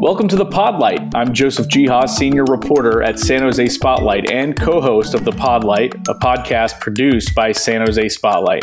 Welcome 0.00 0.28
to 0.28 0.36
the 0.36 0.46
Podlight. 0.46 1.10
I'm 1.16 1.34
Joseph 1.34 1.66
Geha, 1.66 2.06
senior 2.06 2.44
reporter 2.44 3.02
at 3.02 3.18
San 3.18 3.42
Jose 3.42 3.66
Spotlight 3.66 4.30
and 4.30 4.56
co 4.56 4.80
host 4.80 5.12
of 5.12 5.24
the 5.24 5.32
Podlight, 5.32 5.92
a 6.08 6.14
podcast 6.14 6.78
produced 6.78 7.34
by 7.34 7.50
San 7.50 7.80
Jose 7.80 8.08
Spotlight. 8.10 8.62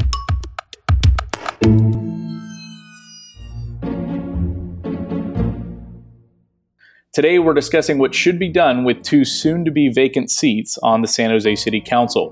Today, 7.11 7.39
we're 7.39 7.53
discussing 7.53 7.97
what 7.97 8.15
should 8.15 8.39
be 8.39 8.47
done 8.47 8.85
with 8.85 9.03
two 9.03 9.25
soon 9.25 9.65
to 9.65 9.71
be 9.71 9.89
vacant 9.89 10.31
seats 10.31 10.77
on 10.83 11.01
the 11.01 11.07
San 11.09 11.31
Jose 11.31 11.53
City 11.57 11.81
Council. 11.81 12.31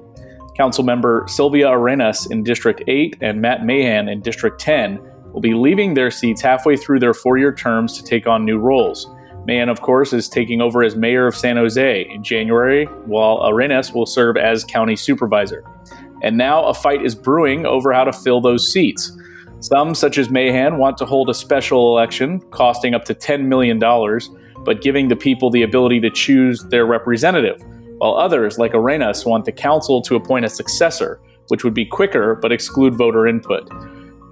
Councilmember 0.58 1.30
Sylvia 1.30 1.70
Arenas 1.70 2.26
in 2.32 2.42
District 2.42 2.82
8 2.88 3.18
and 3.20 3.42
Matt 3.42 3.66
Mahan 3.66 4.08
in 4.08 4.22
District 4.22 4.58
10 4.58 5.02
will 5.34 5.42
be 5.42 5.54
leaving 5.54 5.94
their 5.94 6.12
seats 6.12 6.42
halfway 6.42 6.78
through 6.78 7.00
their 7.00 7.14
four 7.14 7.38
year 7.38 7.54
terms 7.54 7.98
to 7.98 8.04
take 8.04 8.28
on 8.28 8.46
new 8.46 8.58
roles. 8.58 9.10
Mahan, 9.46 9.68
of 9.68 9.82
course, 9.82 10.14
is 10.14 10.30
taking 10.30 10.62
over 10.62 10.84
as 10.84 10.96
mayor 10.96 11.28
of 11.28 11.36
San 11.36 11.58
Jose 11.58 12.08
in 12.10 12.24
January, 12.24 12.86
while 13.06 13.46
Arenas 13.46 13.92
will 13.92 14.06
serve 14.06 14.38
as 14.38 14.64
county 14.64 14.96
supervisor. 14.96 15.66
And 16.22 16.38
now 16.38 16.64
a 16.66 16.74
fight 16.74 17.06
is 17.06 17.14
brewing 17.14 17.66
over 17.66 17.92
how 17.92 18.06
to 18.06 18.14
fill 18.14 18.40
those 18.40 18.72
seats. 18.72 19.12
Some, 19.60 19.96
such 19.96 20.18
as 20.18 20.30
Mahan, 20.30 20.78
want 20.78 20.98
to 20.98 21.06
hold 21.06 21.30
a 21.30 21.34
special 21.34 21.90
election 21.90 22.40
costing 22.52 22.94
up 22.94 23.04
to 23.06 23.14
$10 23.14 23.46
million, 23.46 23.80
but 24.64 24.82
giving 24.82 25.10
the 25.10 25.16
people 25.16 25.50
the 25.50 25.64
ability 25.64 26.00
to 26.02 26.10
choose 26.10 26.64
their 26.70 26.86
representative, 26.86 27.62
while 27.98 28.16
others, 28.16 28.58
like 28.58 28.74
Arenas, 28.74 29.26
want 29.26 29.44
the 29.44 29.52
council 29.52 30.02
to 30.04 30.16
appoint 30.16 30.46
a 30.46 30.50
successor, 30.50 31.20
which 31.50 31.66
would 31.66 31.74
be 31.74 31.86
quicker 31.86 32.36
but 32.36 32.52
exclude 32.52 32.96
voter 32.96 33.28
input. 33.28 33.70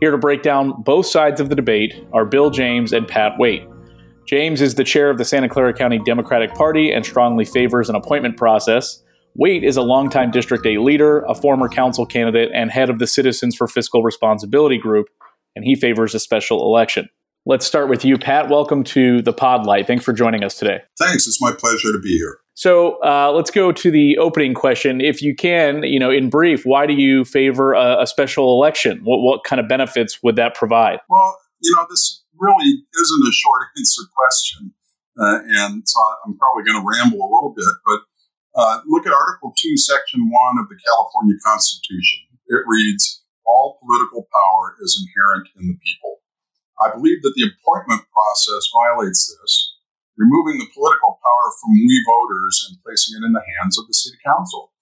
Here 0.01 0.09
to 0.09 0.17
break 0.17 0.41
down 0.41 0.81
both 0.81 1.05
sides 1.05 1.39
of 1.39 1.49
the 1.49 1.55
debate 1.55 1.93
are 2.11 2.25
Bill 2.25 2.49
James 2.49 2.91
and 2.91 3.07
Pat 3.07 3.33
Waite. 3.37 3.67
James 4.25 4.59
is 4.59 4.73
the 4.73 4.83
chair 4.83 5.11
of 5.11 5.19
the 5.19 5.23
Santa 5.23 5.47
Clara 5.47 5.75
County 5.75 5.99
Democratic 5.99 6.55
Party 6.55 6.91
and 6.91 7.05
strongly 7.05 7.45
favors 7.45 7.87
an 7.87 7.93
appointment 7.93 8.35
process. 8.35 9.03
Waite 9.35 9.63
is 9.63 9.77
a 9.77 9.83
longtime 9.83 10.31
District 10.31 10.65
8 10.65 10.79
leader, 10.79 11.19
a 11.27 11.35
former 11.35 11.69
council 11.69 12.07
candidate, 12.07 12.49
and 12.51 12.71
head 12.71 12.89
of 12.89 12.97
the 12.97 13.05
Citizens 13.05 13.55
for 13.55 13.67
Fiscal 13.67 14.01
Responsibility 14.01 14.79
group, 14.79 15.05
and 15.55 15.63
he 15.63 15.75
favors 15.75 16.15
a 16.15 16.19
special 16.19 16.65
election. 16.65 17.07
Let's 17.43 17.65
start 17.65 17.89
with 17.89 18.05
you, 18.05 18.19
Pat. 18.19 18.49
Welcome 18.49 18.83
to 18.93 19.23
the 19.23 19.33
Podlight. 19.33 19.87
Thanks 19.87 20.05
for 20.05 20.13
joining 20.13 20.43
us 20.43 20.59
today. 20.59 20.81
Thanks. 20.99 21.25
It's 21.25 21.41
my 21.41 21.51
pleasure 21.51 21.91
to 21.91 21.97
be 21.97 22.15
here. 22.15 22.37
So 22.53 23.01
uh, 23.03 23.31
let's 23.33 23.49
go 23.49 23.71
to 23.71 23.89
the 23.89 24.19
opening 24.19 24.53
question. 24.53 25.01
If 25.01 25.23
you 25.23 25.35
can, 25.35 25.81
you 25.81 25.99
know, 25.99 26.11
in 26.11 26.29
brief, 26.29 26.67
why 26.67 26.85
do 26.85 26.93
you 26.93 27.25
favor 27.25 27.73
a, 27.73 28.03
a 28.03 28.05
special 28.05 28.53
election? 28.53 29.01
What, 29.03 29.21
what 29.21 29.43
kind 29.43 29.59
of 29.59 29.67
benefits 29.67 30.21
would 30.21 30.35
that 30.35 30.53
provide? 30.53 30.99
Well, 31.09 31.35
you 31.63 31.73
know, 31.75 31.87
this 31.89 32.23
really 32.37 32.69
isn't 32.69 33.27
a 33.27 33.31
short 33.31 33.63
answer 33.77 34.03
question. 34.13 34.73
Uh, 35.17 35.39
and 35.65 35.81
so 35.83 35.99
I'm 36.25 36.37
probably 36.37 36.63
going 36.63 36.77
to 36.77 36.85
ramble 36.85 37.25
a 37.25 37.31
little 37.33 37.53
bit, 37.57 37.73
but 37.85 37.99
uh, 38.53 38.81
look 38.85 39.07
at 39.07 39.13
Article 39.13 39.51
2, 39.57 39.77
Section 39.77 40.29
1 40.29 40.31
of 40.61 40.69
the 40.69 40.77
California 40.85 41.35
Constitution. 41.43 42.21
It 42.47 42.61
reads, 42.67 43.23
All 43.45 43.79
political 43.81 44.27
power 44.29 44.75
is 44.81 44.93
inherent 45.01 45.49
in 45.57 45.67
the 45.67 45.77
people. 45.81 46.20
I 46.81 46.89
believe 46.89 47.21
that 47.21 47.37
the 47.37 47.45
appointment 47.45 48.01
process 48.09 48.65
violates 48.73 49.29
this, 49.29 49.77
removing 50.17 50.57
the 50.57 50.73
political 50.73 51.21
power 51.21 51.47
from 51.61 51.77
we 51.77 51.95
voters 52.09 52.57
and 52.67 52.81
placing 52.81 53.21
it 53.21 53.25
in 53.25 53.37
the 53.37 53.45
hands 53.61 53.77
of 53.77 53.85
the 53.85 53.93
city 53.93 54.17
council. 54.25 54.73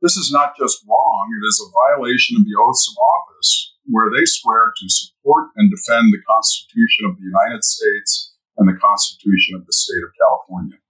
This 0.00 0.16
is 0.16 0.32
not 0.32 0.56
just 0.56 0.80
wrong, 0.88 1.28
it 1.36 1.44
is 1.44 1.60
a 1.60 1.68
violation 1.92 2.40
of 2.40 2.48
the 2.48 2.56
oaths 2.56 2.88
of 2.88 2.96
office, 2.96 3.76
where 3.84 4.08
they 4.08 4.24
swear 4.24 4.72
to 4.72 4.86
support 4.88 5.52
and 5.60 5.68
defend 5.68 6.08
the 6.08 6.24
Constitution 6.24 7.04
of 7.04 7.20
the 7.20 7.28
United 7.28 7.64
States 7.64 8.32
and 8.56 8.64
the 8.64 8.80
Constitution 8.80 9.60
of 9.60 9.66
the 9.68 9.76
state 9.76 10.00
of 10.00 10.16
California. 10.16 10.80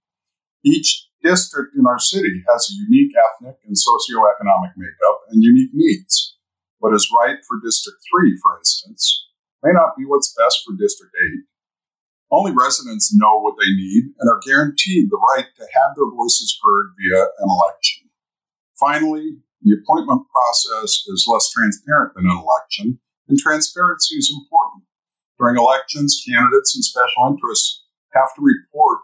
Each 0.63 1.11
district 1.23 1.75
in 1.75 1.83
our 1.85 1.99
city 1.99 2.39
has 2.47 2.71
a 2.71 2.79
unique 2.87 3.11
ethnic 3.19 3.59
and 3.67 3.75
socioeconomic 3.75 4.79
makeup 4.79 5.27
and 5.27 5.43
unique 5.43 5.71
needs. 5.73 6.37
What 6.79 6.95
is 6.95 7.11
right 7.11 7.37
for 7.47 7.59
District 7.63 7.99
3, 8.15 8.39
for 8.41 8.57
instance, 8.57 9.27
may 9.63 9.71
not 9.71 9.97
be 9.97 10.05
what's 10.05 10.33
best 10.37 10.61
for 10.65 10.73
District 10.77 11.13
8. 11.13 11.45
Only 12.31 12.53
residents 12.55 13.13
know 13.13 13.39
what 13.39 13.55
they 13.59 13.69
need 13.69 14.15
and 14.19 14.29
are 14.29 14.39
guaranteed 14.45 15.09
the 15.09 15.19
right 15.35 15.45
to 15.45 15.63
have 15.63 15.95
their 15.95 16.09
voices 16.09 16.57
heard 16.63 16.93
via 16.97 17.23
an 17.23 17.49
election. 17.49 18.09
Finally, 18.79 19.37
the 19.61 19.77
appointment 19.77 20.25
process 20.31 21.03
is 21.07 21.27
less 21.27 21.51
transparent 21.51 22.15
than 22.15 22.25
an 22.25 22.37
election, 22.37 22.99
and 23.27 23.37
transparency 23.37 24.15
is 24.15 24.33
important. 24.33 24.83
During 25.37 25.57
elections, 25.57 26.23
candidates 26.25 26.75
and 26.75 26.83
special 26.83 27.27
interests 27.29 27.83
have 28.13 28.33
to 28.35 28.41
report 28.41 28.99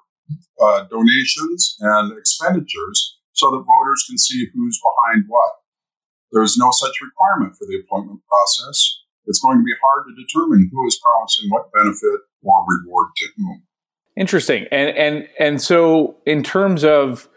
uh, 0.61 0.83
donations 0.89 1.77
and 1.79 2.17
expenditures 2.17 3.17
so 3.33 3.51
that 3.51 3.65
voters 3.65 4.05
can 4.07 4.17
see 4.17 4.47
who's 4.53 4.81
behind 4.81 5.25
what. 5.27 5.51
There 6.31 6.43
is 6.43 6.57
no 6.57 6.71
such 6.71 7.01
requirement 7.01 7.55
for 7.57 7.65
the 7.67 7.79
appointment 7.79 8.21
process, 8.27 9.03
it's 9.27 9.39
going 9.39 9.57
to 9.57 9.63
be 9.63 9.73
hard 9.81 10.05
to 10.07 10.15
determine 10.21 10.69
who 10.71 10.87
is 10.87 10.99
promising 11.03 11.49
what 11.49 11.71
benefit 11.73 12.21
or 12.43 12.65
reward 12.67 13.09
to 13.17 13.27
whom. 13.37 13.63
Interesting. 14.15 14.65
And 14.71 14.97
and 14.97 15.27
and 15.39 15.61
so 15.61 16.17
in 16.25 16.41
terms 16.41 16.83
of 16.83 17.29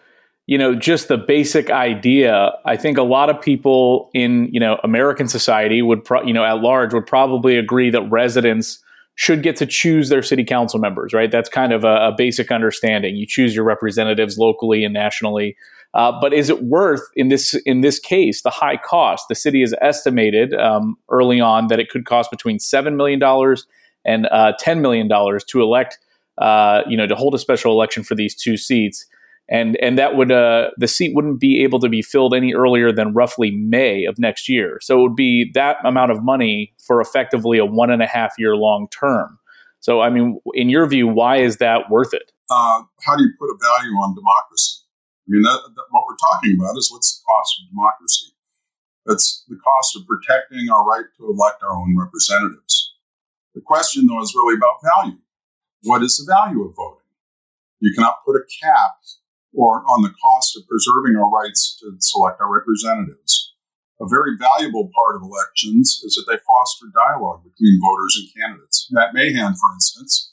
you 0.46 0.56
know 0.56 0.74
just 0.74 1.08
the 1.08 1.18
basic 1.18 1.70
idea, 1.70 2.52
I 2.64 2.76
think 2.76 2.96
a 2.96 3.02
lot 3.02 3.28
of 3.28 3.40
people 3.40 4.10
in 4.14 4.48
you 4.50 4.60
know 4.60 4.78
American 4.82 5.28
society 5.28 5.82
would 5.82 6.04
pro- 6.04 6.22
you 6.22 6.32
know 6.32 6.44
at 6.44 6.60
large 6.60 6.94
would 6.94 7.06
probably 7.06 7.56
agree 7.56 7.90
that 7.90 8.02
residents 8.10 8.82
should 9.16 9.42
get 9.42 9.56
to 9.56 9.66
choose 9.66 10.08
their 10.08 10.22
city 10.22 10.44
council 10.44 10.80
members, 10.80 11.12
right? 11.12 11.30
That's 11.30 11.50
kind 11.50 11.74
of 11.74 11.84
a, 11.84 12.08
a 12.08 12.14
basic 12.16 12.50
understanding. 12.50 13.16
You 13.16 13.26
choose 13.26 13.54
your 13.54 13.64
representatives 13.64 14.38
locally 14.38 14.82
and 14.82 14.94
nationally. 14.94 15.56
Uh, 15.92 16.12
but 16.20 16.32
is 16.32 16.48
it 16.48 16.62
worth 16.62 17.02
in 17.16 17.28
this 17.28 17.54
in 17.66 17.80
this 17.80 17.98
case 17.98 18.42
the 18.42 18.50
high 18.50 18.76
cost? 18.76 19.26
The 19.28 19.34
city 19.34 19.60
has 19.60 19.74
estimated 19.80 20.54
um, 20.54 20.96
early 21.10 21.40
on 21.40 21.66
that 21.66 21.80
it 21.80 21.88
could 21.88 22.06
cost 22.06 22.30
between 22.30 22.58
seven 22.58 22.96
million 22.96 23.18
dollars 23.18 23.66
and 24.04 24.26
uh, 24.30 24.52
ten 24.58 24.80
million 24.80 25.08
dollars 25.08 25.42
to 25.44 25.60
elect, 25.62 25.98
uh, 26.38 26.82
you 26.88 26.96
know, 26.96 27.06
to 27.06 27.16
hold 27.16 27.34
a 27.34 27.38
special 27.38 27.72
election 27.72 28.04
for 28.04 28.14
these 28.14 28.36
two 28.36 28.56
seats, 28.56 29.04
and 29.48 29.76
and 29.78 29.98
that 29.98 30.16
would 30.16 30.30
uh, 30.30 30.70
the 30.76 30.86
seat 30.86 31.12
wouldn't 31.14 31.40
be 31.40 31.62
able 31.64 31.80
to 31.80 31.88
be 31.88 32.02
filled 32.02 32.34
any 32.34 32.54
earlier 32.54 32.92
than 32.92 33.12
roughly 33.12 33.50
May 33.50 34.04
of 34.04 34.16
next 34.16 34.48
year. 34.48 34.78
So 34.80 35.00
it 35.00 35.02
would 35.02 35.16
be 35.16 35.50
that 35.54 35.78
amount 35.84 36.12
of 36.12 36.22
money 36.22 36.72
for 36.78 37.00
effectively 37.00 37.58
a 37.58 37.64
one 37.64 37.90
and 37.90 38.00
a 38.00 38.06
half 38.06 38.34
year 38.38 38.54
long 38.54 38.86
term. 38.90 39.40
So 39.80 40.02
I 40.02 40.08
mean, 40.10 40.38
in 40.54 40.68
your 40.68 40.86
view, 40.86 41.08
why 41.08 41.38
is 41.38 41.56
that 41.56 41.90
worth 41.90 42.14
it? 42.14 42.30
Uh, 42.48 42.82
how 43.04 43.16
do 43.16 43.24
you 43.24 43.30
put 43.40 43.46
a 43.46 43.58
value 43.60 43.92
on 43.94 44.14
democracy? 44.14 44.84
I 45.30 45.38
mean, 45.38 45.42
that, 45.46 45.62
that, 45.62 45.86
what 45.94 46.10
we're 46.10 46.18
talking 46.18 46.58
about 46.58 46.74
is 46.74 46.90
what's 46.90 47.22
the 47.22 47.22
cost 47.22 47.62
of 47.62 47.70
democracy? 47.70 48.34
It's 49.06 49.46
the 49.46 49.62
cost 49.62 49.94
of 49.94 50.02
protecting 50.10 50.66
our 50.74 50.82
right 50.82 51.06
to 51.06 51.30
elect 51.30 51.62
our 51.62 51.70
own 51.70 51.94
representatives. 51.94 52.98
The 53.54 53.62
question, 53.62 54.06
though, 54.06 54.20
is 54.22 54.34
really 54.34 54.58
about 54.58 54.82
value. 54.82 55.22
What 55.86 56.02
is 56.02 56.18
the 56.18 56.26
value 56.26 56.66
of 56.66 56.74
voting? 56.74 57.06
You 57.78 57.94
cannot 57.94 58.26
put 58.26 58.42
a 58.42 58.48
cap 58.58 58.98
or 59.54 59.86
on 59.86 60.02
the 60.02 60.14
cost 60.18 60.56
of 60.56 60.66
preserving 60.66 61.14
our 61.14 61.30
rights 61.30 61.78
to 61.78 61.94
select 62.00 62.40
our 62.40 62.50
representatives. 62.50 63.54
A 64.02 64.08
very 64.10 64.34
valuable 64.34 64.90
part 64.90 65.14
of 65.14 65.22
elections 65.22 66.02
is 66.02 66.18
that 66.18 66.26
they 66.26 66.42
foster 66.42 66.90
dialogue 66.90 67.44
between 67.46 67.78
voters 67.78 68.18
and 68.18 68.34
candidates. 68.34 68.88
Matt 68.90 69.14
Mahan, 69.14 69.54
for 69.54 69.70
instance, 69.74 70.29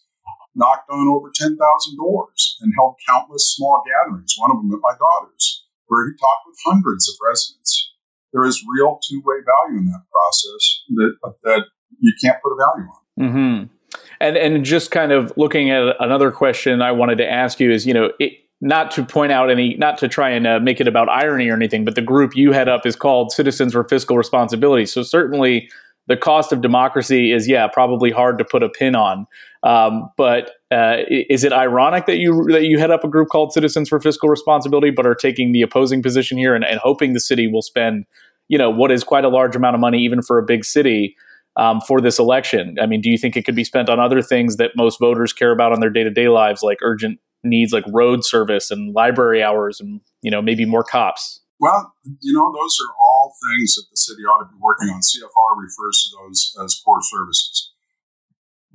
knocked 0.57 0.89
on 0.89 1.07
over 1.07 1.31
10,000 1.33 1.55
doors 1.97 2.57
and 2.61 2.73
held 2.75 2.95
countless 3.07 3.53
small 3.55 3.83
gatherings, 3.85 4.33
one 4.37 4.51
of 4.51 4.57
them 4.57 4.73
at 4.73 4.81
my 4.81 4.97
daughter's, 4.97 5.65
where 5.85 6.09
he 6.09 6.13
talked 6.17 6.43
with 6.47 6.57
hundreds 6.65 7.07
of 7.07 7.15
residents. 7.25 7.93
There 8.33 8.43
is 8.43 8.61
real 8.67 8.99
two 9.07 9.21
way 9.23 9.37
value 9.45 9.79
in 9.79 9.85
that 9.85 10.03
process 10.11 10.83
that, 10.95 11.33
that 11.43 11.63
you 11.99 12.13
can't 12.21 12.37
put 12.43 12.51
a 12.51 12.57
value 12.57 12.89
on. 12.89 13.01
Mm-hmm. 13.19 13.73
And, 14.19 14.37
and 14.37 14.65
just 14.65 14.91
kind 14.91 15.11
of 15.11 15.31
looking 15.37 15.69
at 15.69 15.95
another 15.99 16.31
question 16.31 16.81
I 16.81 16.91
wanted 16.91 17.19
to 17.19 17.31
ask 17.31 17.59
you 17.59 17.71
is, 17.71 17.85
you 17.85 17.93
know, 17.93 18.11
it, 18.19 18.33
not 18.59 18.89
to 18.91 19.05
point 19.05 19.31
out 19.31 19.51
any, 19.51 19.75
not 19.75 19.99
to 19.99 20.07
try 20.07 20.31
and 20.31 20.47
uh, 20.47 20.59
make 20.59 20.81
it 20.81 20.87
about 20.87 21.09
irony 21.09 21.47
or 21.47 21.53
anything, 21.53 21.85
but 21.85 21.93
the 21.93 22.01
group 22.01 22.35
you 22.35 22.51
head 22.51 22.67
up 22.67 22.85
is 22.85 22.95
called 22.95 23.31
Citizens 23.31 23.73
for 23.73 23.83
Fiscal 23.83 24.17
Responsibility. 24.17 24.85
So 24.87 25.03
certainly 25.03 25.69
the 26.07 26.17
cost 26.17 26.51
of 26.51 26.61
democracy 26.61 27.31
is, 27.31 27.47
yeah, 27.47 27.67
probably 27.67 28.11
hard 28.11 28.37
to 28.37 28.45
put 28.45 28.63
a 28.63 28.69
pin 28.69 28.95
on. 28.95 29.27
Um, 29.63 30.09
but 30.17 30.51
uh, 30.71 30.97
is 31.09 31.43
it 31.43 31.51
ironic 31.51 32.05
that 32.05 32.17
you 32.17 32.45
that 32.51 32.63
you 32.63 32.79
head 32.79 32.91
up 32.91 33.03
a 33.03 33.07
group 33.07 33.29
called 33.29 33.51
Citizens 33.51 33.89
for 33.89 33.99
Fiscal 33.99 34.29
Responsibility, 34.29 34.91
but 34.91 35.05
are 35.05 35.15
taking 35.15 35.51
the 35.51 35.61
opposing 35.61 36.01
position 36.01 36.37
here 36.37 36.55
and, 36.55 36.63
and 36.63 36.79
hoping 36.79 37.13
the 37.13 37.19
city 37.19 37.47
will 37.47 37.61
spend, 37.61 38.05
you 38.47 38.57
know, 38.57 38.69
what 38.69 38.91
is 38.91 39.03
quite 39.03 39.25
a 39.25 39.29
large 39.29 39.55
amount 39.55 39.75
of 39.75 39.81
money, 39.81 39.99
even 39.99 40.21
for 40.21 40.39
a 40.39 40.43
big 40.43 40.63
city, 40.63 41.15
um, 41.57 41.81
for 41.81 41.99
this 41.99 42.19
election? 42.19 42.77
I 42.81 42.85
mean, 42.85 43.01
do 43.01 43.09
you 43.09 43.17
think 43.17 43.35
it 43.35 43.43
could 43.45 43.55
be 43.55 43.65
spent 43.65 43.89
on 43.89 43.99
other 43.99 44.21
things 44.21 44.55
that 44.57 44.71
most 44.75 44.99
voters 44.99 45.33
care 45.33 45.51
about 45.51 45.73
on 45.73 45.81
their 45.81 45.89
day 45.89 46.03
to 46.03 46.11
day 46.11 46.29
lives, 46.29 46.63
like 46.63 46.77
urgent 46.81 47.19
needs 47.43 47.73
like 47.73 47.83
road 47.91 48.23
service 48.23 48.71
and 48.71 48.93
library 48.93 49.43
hours, 49.43 49.79
and 49.81 49.99
you 50.21 50.31
know, 50.31 50.41
maybe 50.41 50.65
more 50.65 50.83
cops? 50.83 51.41
Well, 51.59 51.93
you 52.21 52.33
know, 52.33 52.53
those 52.53 52.77
are 52.77 52.93
all 53.01 53.33
things 53.49 53.75
that 53.75 53.85
the 53.89 53.97
city 53.97 54.21
ought 54.23 54.45
to 54.45 54.51
be 54.53 54.59
working 54.61 54.89
on. 54.89 55.01
CFR 55.01 55.57
refers 55.57 56.05
to 56.05 56.17
those 56.21 56.55
as 56.63 56.81
core 56.85 57.01
services 57.01 57.73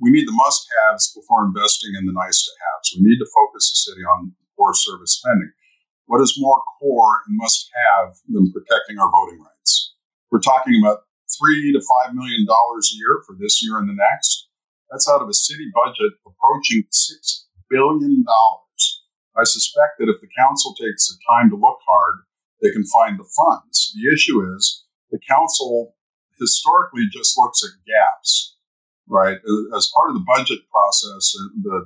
we 0.03 0.11
need 0.11 0.27
the 0.27 0.35
must 0.35 0.67
haves 0.67 1.15
before 1.15 1.47
investing 1.47 1.95
in 1.95 2.05
the 2.05 2.11
nice 2.11 2.43
to 2.43 2.51
haves. 2.51 2.91
We 2.99 3.07
need 3.07 3.23
to 3.23 3.29
focus 3.31 3.71
the 3.71 3.79
city 3.87 4.03
on 4.03 4.35
core 4.59 4.75
service 4.75 5.15
spending. 5.23 5.51
What 6.07 6.19
is 6.19 6.35
more 6.35 6.61
core 6.79 7.23
and 7.25 7.39
must 7.39 7.71
have 7.71 8.19
than 8.27 8.51
protecting 8.51 8.99
our 8.99 9.09
voting 9.09 9.39
rights? 9.39 9.95
We're 10.29 10.43
talking 10.43 10.75
about 10.75 11.07
three 11.39 11.71
to 11.71 11.79
five 11.79 12.13
million 12.13 12.45
dollars 12.45 12.91
a 12.91 12.97
year 12.99 13.23
for 13.25 13.39
this 13.39 13.63
year 13.63 13.79
and 13.79 13.87
the 13.87 13.95
next. 13.95 14.49
That's 14.91 15.07
out 15.07 15.21
of 15.21 15.29
a 15.29 15.33
city 15.33 15.71
budget 15.73 16.19
approaching 16.27 16.83
six 16.91 17.47
billion 17.69 18.27
dollars. 18.27 18.83
I 19.39 19.47
suspect 19.47 19.97
that 19.97 20.11
if 20.11 20.19
the 20.19 20.29
council 20.37 20.75
takes 20.75 21.07
the 21.07 21.17
time 21.31 21.49
to 21.49 21.55
look 21.55 21.79
hard, 21.87 22.27
they 22.63 22.71
can 22.71 22.85
find 22.85 23.19
the 23.19 23.29
funds. 23.35 23.93
The 23.93 24.13
issue 24.15 24.41
is 24.55 24.85
the 25.11 25.19
council 25.29 25.95
historically 26.39 27.05
just 27.11 27.37
looks 27.37 27.61
at 27.63 27.85
gaps 27.85 28.53
right? 29.07 29.37
As 29.75 29.91
part 29.95 30.09
of 30.09 30.15
the 30.15 30.25
budget 30.27 30.59
process, 30.71 31.35
uh, 31.35 31.49
the, 31.61 31.77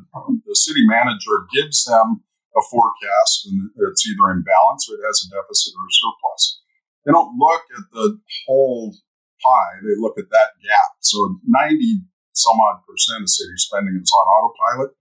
the 0.46 0.56
city 0.56 0.86
manager 0.86 1.48
gives 1.54 1.86
them 1.86 2.22
a 2.56 2.62
forecast 2.70 3.46
and 3.46 3.70
it's 3.90 4.08
either 4.08 4.32
in 4.32 4.42
balance 4.42 4.90
or 4.90 4.98
it 4.98 5.06
has 5.06 5.26
a 5.26 5.30
deficit 5.30 5.74
or 5.78 5.86
a 5.86 5.94
surplus. 5.94 6.62
They 7.06 7.12
don't 7.12 7.38
look 7.38 7.62
at 7.78 7.86
the 7.94 8.20
whole 8.46 8.94
pie, 9.42 9.78
they 9.82 9.98
look 9.98 10.18
at 10.18 10.30
that 10.30 10.58
gap. 10.62 10.92
So 11.02 11.40
90 11.46 12.02
some 12.34 12.60
odd 12.62 12.82
percent 12.86 13.24
of 13.24 13.30
city 13.30 13.58
spending 13.58 13.98
is 13.98 14.12
on 14.14 14.26
autopilot. 14.30 14.92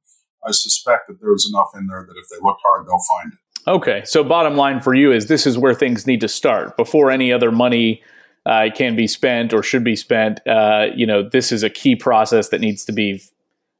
I 0.46 0.52
suspect 0.52 1.08
that 1.08 1.20
there's 1.20 1.48
enough 1.48 1.68
in 1.76 1.86
there 1.86 2.06
that 2.06 2.16
if 2.16 2.28
they 2.30 2.40
look 2.40 2.56
hard, 2.64 2.86
they'll 2.86 3.10
find 3.20 3.32
it. 3.32 3.45
Okay, 3.68 4.02
so 4.04 4.22
bottom 4.22 4.56
line 4.56 4.80
for 4.80 4.94
you 4.94 5.12
is 5.12 5.26
this 5.26 5.46
is 5.46 5.58
where 5.58 5.74
things 5.74 6.06
need 6.06 6.20
to 6.20 6.28
start 6.28 6.76
before 6.76 7.10
any 7.10 7.32
other 7.32 7.50
money 7.50 8.02
uh, 8.46 8.68
can 8.74 8.94
be 8.94 9.08
spent 9.08 9.52
or 9.52 9.62
should 9.62 9.82
be 9.82 9.96
spent. 9.96 10.40
Uh, 10.46 10.86
you 10.94 11.04
know, 11.04 11.28
this 11.28 11.50
is 11.50 11.62
a 11.64 11.70
key 11.70 11.96
process 11.96 12.50
that 12.50 12.60
needs 12.60 12.84
to 12.84 12.92
be 12.92 13.20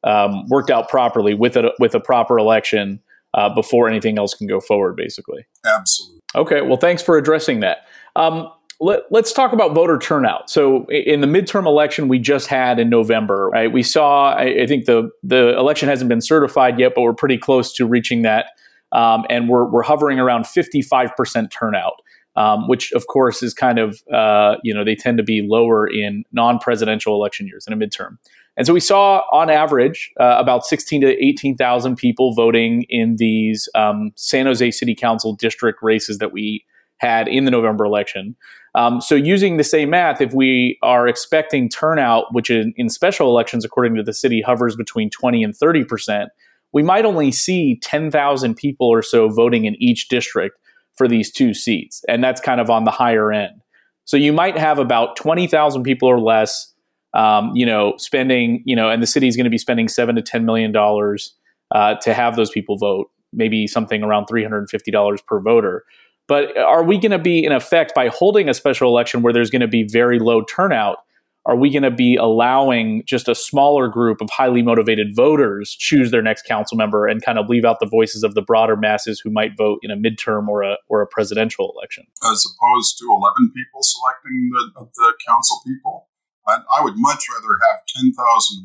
um, 0.03 0.47
worked 0.49 0.71
out 0.71 0.88
properly 0.88 1.35
with 1.35 1.56
a 1.56 1.73
with 1.79 1.94
a 1.94 2.00
proper 2.00 2.38
election 2.38 3.00
uh, 3.35 3.49
before 3.49 3.88
anything 3.88 4.19
else 4.19 4.35
can 4.35 4.49
go 4.49 4.61
forward. 4.61 4.97
Basically, 4.97 5.47
absolutely. 5.65 6.21
Okay, 6.35 6.62
well, 6.62 6.77
thanks 6.77 7.03
for 7.03 7.17
addressing 7.17 7.61
that. 7.61 7.87
Um, 8.17 8.50
let, 8.79 9.05
us 9.12 9.33
talk 9.33 9.53
about 9.53 9.73
voter 9.75 9.99
turnout. 9.99 10.50
So, 10.50 10.85
in 10.91 11.21
the 11.21 11.27
midterm 11.27 11.65
election 11.67 12.09
we 12.09 12.19
just 12.19 12.47
had 12.49 12.79
in 12.79 12.91
November, 12.91 13.49
right? 13.49 13.73
We 13.73 13.83
saw. 13.83 14.35
I, 14.35 14.62
I 14.62 14.67
think 14.67 14.87
the 14.87 15.11
the 15.23 15.56
election 15.56 15.88
hasn't 15.88 16.09
been 16.09 16.21
certified 16.21 16.79
yet, 16.79 16.93
but 16.94 17.03
we're 17.03 17.15
pretty 17.15 17.38
close 17.38 17.73
to 17.75 17.87
reaching 17.87 18.23
that, 18.23 18.47
um, 18.93 19.25
and 19.29 19.49
we're 19.49 19.69
we're 19.71 19.83
hovering 19.83 20.19
around 20.19 20.47
fifty 20.47 20.83
five 20.83 21.11
percent 21.17 21.50
turnout 21.50 21.94
um, 22.37 22.69
which 22.69 22.93
of 22.93 23.06
course 23.06 23.43
is 23.43 23.55
kind 23.55 23.79
of 23.79 24.03
uh, 24.12 24.56
you 24.62 24.73
know 24.73 24.85
they 24.85 24.94
tend 24.94 25.19
to 25.19 25.25
be 25.25 25.47
lower 25.47 25.87
in 25.87 26.25
non-presidential 26.33 27.15
election 27.15 27.47
years 27.47 27.67
in 27.67 27.73
a 27.73 27.77
midterm. 27.77 28.19
And 28.59 28.67
so 28.67 28.73
we 28.73 28.81
saw 28.81 29.23
on 29.33 29.50
average 29.50 30.11
uh, 30.19 30.37
about 30.38 30.65
16 30.65 31.03
to 31.03 31.25
18,000 31.25 31.97
people 31.97 32.33
voting 32.33 32.87
in 32.88 33.17
these 33.19 33.69
um, 33.75 34.12
San 34.17 34.47
Jose 34.47 34.71
City 34.71 34.94
Council 34.94 35.35
district 35.35 35.81
races 35.83 36.19
that 36.19 36.33
we 36.33 36.65
had 36.97 37.29
in 37.29 37.44
the 37.44 37.50
November 37.50 37.85
election. 37.85 38.35
Um, 38.75 39.03
so 39.03 39.15
using 39.15 39.59
the 39.59 39.65
same 39.65 39.91
math, 39.91 40.23
if 40.23 40.33
we 40.33 40.79
are 40.83 41.06
expecting 41.06 41.69
turnout, 41.69 42.33
which 42.33 42.49
in, 42.49 42.73
in 42.77 42.88
special 42.88 43.29
elections, 43.29 43.62
according 43.62 43.94
to 43.97 44.03
the 44.03 44.15
city, 44.15 44.41
hovers 44.41 44.75
between 44.75 45.11
20 45.11 45.44
and 45.44 45.55
30 45.55 45.85
percent, 45.85 46.31
we 46.76 46.82
might 46.82 47.06
only 47.06 47.32
see 47.32 47.78
10,000 47.81 48.55
people 48.55 48.87
or 48.87 49.00
so 49.00 49.31
voting 49.31 49.64
in 49.64 49.82
each 49.82 50.08
district 50.08 50.58
for 50.94 51.08
these 51.08 51.32
two 51.32 51.55
seats, 51.55 52.05
and 52.06 52.23
that's 52.23 52.38
kind 52.38 52.61
of 52.61 52.69
on 52.69 52.84
the 52.84 52.90
higher 52.90 53.32
end. 53.32 53.62
So 54.05 54.19
you 54.19 54.31
might 54.31 54.58
have 54.58 54.78
about 54.78 55.17
twenty 55.17 55.46
thousand 55.46 55.84
people 55.84 56.06
or 56.06 56.20
less, 56.20 56.75
um, 57.14 57.52
you 57.55 57.64
know, 57.64 57.94
spending, 57.96 58.62
you 58.67 58.76
know, 58.76 58.90
and 58.90 59.02
the 59.02 59.06
city 59.06 59.26
is 59.26 59.37
going 59.37 59.44
to 59.44 59.50
be 59.50 59.56
spending 59.56 59.88
seven 59.88 60.17
to 60.17 60.23
ten 60.23 60.44
million 60.44 60.70
dollars 60.70 61.34
uh, 61.75 61.94
to 62.02 62.12
have 62.12 62.37
those 62.37 62.50
people 62.50 62.76
vote, 62.76 63.11
maybe 63.32 63.67
something 63.67 64.02
around 64.02 64.26
three 64.26 64.43
hundred 64.43 64.58
and 64.58 64.69
fifty 64.69 64.90
dollars 64.90 65.23
per 65.23 65.40
voter. 65.40 65.82
But 66.28 66.58
are 66.58 66.84
we 66.84 66.99
going 66.99 67.12
to 67.12 67.19
be 67.19 67.43
in 67.43 67.52
effect 67.52 67.94
by 67.94 68.08
holding 68.08 68.50
a 68.50 68.55
special 68.55 68.90
election 68.90 69.23
where 69.23 69.32
there's 69.32 69.49
going 69.49 69.62
to 69.62 69.67
be 69.67 69.84
very 69.84 70.19
low 70.19 70.44
turnout? 70.44 70.99
Are 71.47 71.55
we 71.55 71.71
going 71.71 71.85
to 71.85 71.93
be 71.93 72.17
allowing 72.17 73.05
just 73.07 73.29
a 73.29 73.35
smaller 73.35 73.87
group 73.87 74.21
of 74.21 74.29
highly 74.31 74.63
motivated 74.63 75.15
voters 75.15 75.77
choose 75.79 76.11
their 76.11 76.23
next 76.23 76.43
council 76.43 76.77
member 76.77 77.07
and 77.07 77.23
kind 77.23 77.39
of 77.39 77.49
leave 77.49 77.65
out 77.65 77.79
the 77.79 77.87
voices 77.87 78.25
of 78.25 78.35
the 78.35 78.43
broader 78.43 78.77
masses 78.77 79.21
who 79.23 79.31
might 79.31 79.57
vote 79.57 79.79
in 79.83 79.93
a 79.93 79.97
midterm 79.97 80.49
or 80.49 80.63
a 80.63 80.77
or 80.89 81.03
a 81.03 81.07
presidential 81.07 81.73
election? 81.77 82.05
As 82.25 82.45
opposed 82.45 82.99
to 82.99 83.07
11 83.07 83.53
people 83.55 83.81
selecting 83.81 84.51
the, 84.51 84.91
the 84.97 85.15
council 85.27 85.63
people? 85.65 86.09
I, 86.49 86.59
I 86.79 86.83
would 86.83 86.95
much 86.97 87.23
rather 87.31 87.59
have 87.71 87.87
10,000 87.95 88.11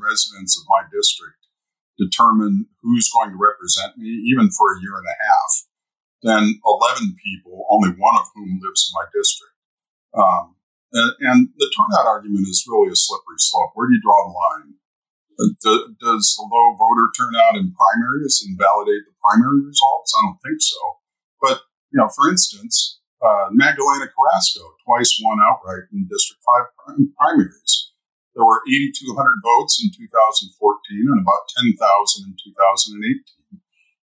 residents 0.01 0.57
of 0.57 0.65
my 0.67 0.81
district 0.91 1.37
determine 1.99 2.65
who's 2.81 3.09
going 3.13 3.29
to 3.29 3.37
represent 3.37 3.95
me 3.97 4.09
even 4.33 4.49
for 4.49 4.73
a 4.73 4.81
year 4.81 4.97
and 4.97 5.05
a 5.05 5.17
half 5.21 5.51
than 6.23 6.59
11 6.65 7.15
people 7.21 7.65
only 7.69 7.89
one 7.89 8.15
of 8.17 8.25
whom 8.33 8.59
lives 8.61 8.89
in 8.89 8.97
my 8.97 9.05
district. 9.13 9.53
Um, 10.17 10.55
and, 10.93 11.11
and 11.19 11.39
the 11.57 11.71
turnout 11.71 12.07
argument 12.07 12.47
is 12.47 12.67
really 12.67 12.91
a 12.91 12.95
slippery 12.95 13.39
slope. 13.39 13.71
Where 13.73 13.87
do 13.87 13.95
you 13.95 14.03
draw 14.03 14.19
the 14.27 14.35
line? 14.35 14.69
Uh, 15.39 15.87
does 15.97 16.35
the 16.37 16.45
low 16.45 16.75
voter 16.75 17.07
turnout 17.15 17.55
in 17.55 17.73
primaries 17.73 18.43
invalidate 18.45 19.07
the 19.07 19.15
primary 19.23 19.65
results? 19.65 20.13
I 20.13 20.27
don't 20.27 20.41
think 20.43 20.59
so. 20.59 20.81
But, 21.41 21.63
you 21.89 21.97
know, 21.97 22.09
for 22.13 22.29
instance, 22.29 22.99
uh, 23.23 23.49
Magdalena 23.49 24.11
Carrasco 24.11 24.75
twice 24.85 25.17
won 25.23 25.39
outright 25.41 25.87
in 25.93 26.05
District 26.09 26.41
5 26.85 26.97
primaries. 27.17 27.91
There 28.35 28.45
were 28.45 28.63
8,200 28.67 29.17
votes 29.43 29.81
in 29.83 29.91
2014 29.91 30.55
and 31.09 31.19
about 31.19 31.51
10,000 31.57 31.75
in 32.27 32.35
2018. 32.35 33.61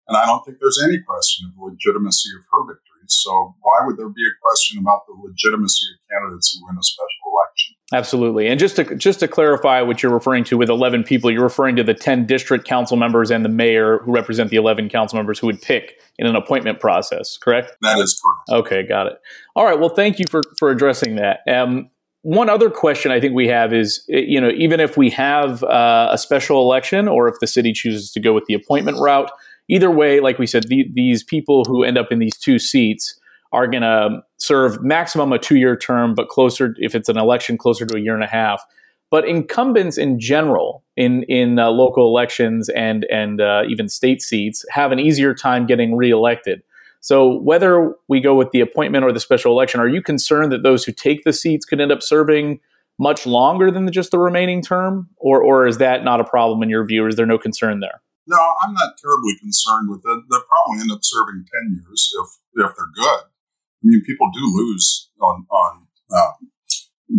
And 0.08 0.16
I 0.16 0.26
don't 0.26 0.42
think 0.44 0.58
there's 0.58 0.82
any 0.82 0.98
question 1.06 1.46
of 1.48 1.54
the 1.54 1.62
legitimacy 1.70 2.34
of 2.34 2.44
her 2.50 2.74
victory. 2.74 2.89
So 3.12 3.54
why 3.60 3.78
would 3.86 3.96
there 3.96 4.08
be 4.08 4.22
a 4.22 4.34
question 4.42 4.78
about 4.78 5.02
the 5.06 5.14
legitimacy 5.14 5.86
of 5.94 5.98
candidates 6.10 6.52
who 6.52 6.66
win 6.66 6.76
a 6.78 6.82
special 6.82 7.06
election? 7.26 7.76
Absolutely. 7.92 8.46
And 8.46 8.60
just 8.60 8.76
to 8.76 8.94
just 8.96 9.20
to 9.20 9.28
clarify 9.28 9.82
what 9.82 10.02
you're 10.02 10.12
referring 10.12 10.44
to 10.44 10.56
with 10.56 10.70
11 10.70 11.04
people, 11.04 11.30
you're 11.30 11.42
referring 11.42 11.76
to 11.76 11.82
the 11.82 11.94
10 11.94 12.26
district 12.26 12.64
council 12.64 12.96
members 12.96 13.30
and 13.30 13.44
the 13.44 13.48
mayor 13.48 13.98
who 14.04 14.12
represent 14.12 14.50
the 14.50 14.56
11 14.56 14.88
council 14.88 15.16
members 15.16 15.38
who 15.38 15.46
would 15.46 15.60
pick 15.60 16.00
in 16.18 16.26
an 16.26 16.36
appointment 16.36 16.80
process, 16.80 17.36
correct? 17.36 17.72
That 17.82 17.98
is 17.98 18.20
correct. 18.22 18.66
Okay, 18.66 18.82
got 18.86 19.06
it. 19.06 19.14
All 19.56 19.64
right, 19.64 19.78
well 19.78 19.88
thank 19.88 20.18
you 20.18 20.26
for 20.26 20.42
for 20.58 20.70
addressing 20.70 21.16
that. 21.16 21.40
Um, 21.48 21.90
one 22.22 22.50
other 22.50 22.68
question 22.68 23.12
I 23.12 23.20
think 23.20 23.34
we 23.34 23.48
have 23.48 23.72
is, 23.72 24.04
you 24.06 24.40
know, 24.40 24.50
even 24.50 24.78
if 24.78 24.96
we 24.96 25.08
have 25.10 25.64
uh, 25.64 26.08
a 26.10 26.18
special 26.18 26.60
election 26.60 27.08
or 27.08 27.28
if 27.28 27.36
the 27.40 27.46
city 27.46 27.72
chooses 27.72 28.10
to 28.12 28.20
go 28.20 28.34
with 28.34 28.44
the 28.44 28.52
appointment 28.52 28.98
route, 29.00 29.30
either 29.70 29.90
way, 29.90 30.20
like 30.20 30.38
we 30.38 30.46
said, 30.46 30.64
the, 30.64 30.86
these 30.92 31.22
people 31.22 31.64
who 31.64 31.84
end 31.84 31.96
up 31.96 32.10
in 32.10 32.18
these 32.18 32.36
two 32.36 32.58
seats 32.58 33.18
are 33.52 33.66
going 33.66 33.82
to 33.82 34.20
serve 34.36 34.82
maximum 34.82 35.32
a 35.32 35.38
two 35.38 35.56
year 35.56 35.76
term, 35.76 36.14
but 36.14 36.28
closer, 36.28 36.74
if 36.78 36.94
it's 36.94 37.08
an 37.08 37.16
election, 37.16 37.56
closer 37.56 37.86
to 37.86 37.96
a 37.96 38.00
year 38.00 38.14
and 38.14 38.24
a 38.24 38.28
half. 38.28 38.64
But 39.10 39.28
incumbents 39.28 39.98
in 39.98 40.20
general 40.20 40.84
in 40.96 41.24
in 41.24 41.58
uh, 41.58 41.70
local 41.70 42.06
elections 42.06 42.68
and 42.68 43.04
and 43.10 43.40
uh, 43.40 43.62
even 43.68 43.88
state 43.88 44.22
seats 44.22 44.64
have 44.70 44.92
an 44.92 45.00
easier 45.00 45.34
time 45.34 45.66
getting 45.66 45.96
reelected. 45.96 46.62
So 47.00 47.40
whether 47.40 47.94
we 48.08 48.20
go 48.20 48.36
with 48.36 48.52
the 48.52 48.60
appointment 48.60 49.04
or 49.04 49.10
the 49.10 49.18
special 49.18 49.52
election, 49.52 49.80
are 49.80 49.88
you 49.88 50.00
concerned 50.00 50.52
that 50.52 50.62
those 50.62 50.84
who 50.84 50.92
take 50.92 51.24
the 51.24 51.32
seats 51.32 51.64
could 51.64 51.80
end 51.80 51.90
up 51.90 52.02
serving 52.02 52.60
much 53.00 53.26
longer 53.26 53.70
than 53.70 53.90
just 53.90 54.12
the 54.12 54.18
remaining 54.18 54.62
term, 54.62 55.08
or 55.16 55.42
or 55.42 55.66
is 55.66 55.78
that 55.78 56.04
not 56.04 56.20
a 56.20 56.24
problem 56.24 56.62
in 56.62 56.68
your 56.68 56.84
view? 56.84 57.08
Is 57.08 57.16
there 57.16 57.26
no 57.26 57.38
concern 57.38 57.80
there? 57.80 58.00
No, 58.30 58.38
I'm 58.62 58.74
not 58.74 58.94
terribly 59.02 59.34
concerned 59.42 59.90
with 59.90 60.06
it. 60.06 60.22
They'll 60.30 60.46
probably 60.46 60.86
end 60.86 60.92
up 60.94 61.02
serving 61.02 61.50
10 61.66 61.82
years 61.82 62.14
if, 62.14 62.28
if 62.62 62.70
they're 62.78 62.94
good. 62.94 63.26
I 63.26 63.82
mean, 63.82 64.06
people 64.06 64.30
do 64.30 64.46
lose 64.54 65.10
on, 65.20 65.46
on 65.50 65.86
um, 66.14 66.38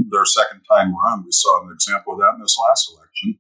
their 0.08 0.24
second 0.24 0.63
time 0.72 0.96
around. 0.96 1.25
We 1.25 1.36
saw 1.36 1.68
an 1.68 1.74
example 1.74 2.13
of 2.13 2.20
that 2.20 2.36
in 2.36 2.41
this 2.41 2.56
last 2.56 2.96
election. 2.96 3.39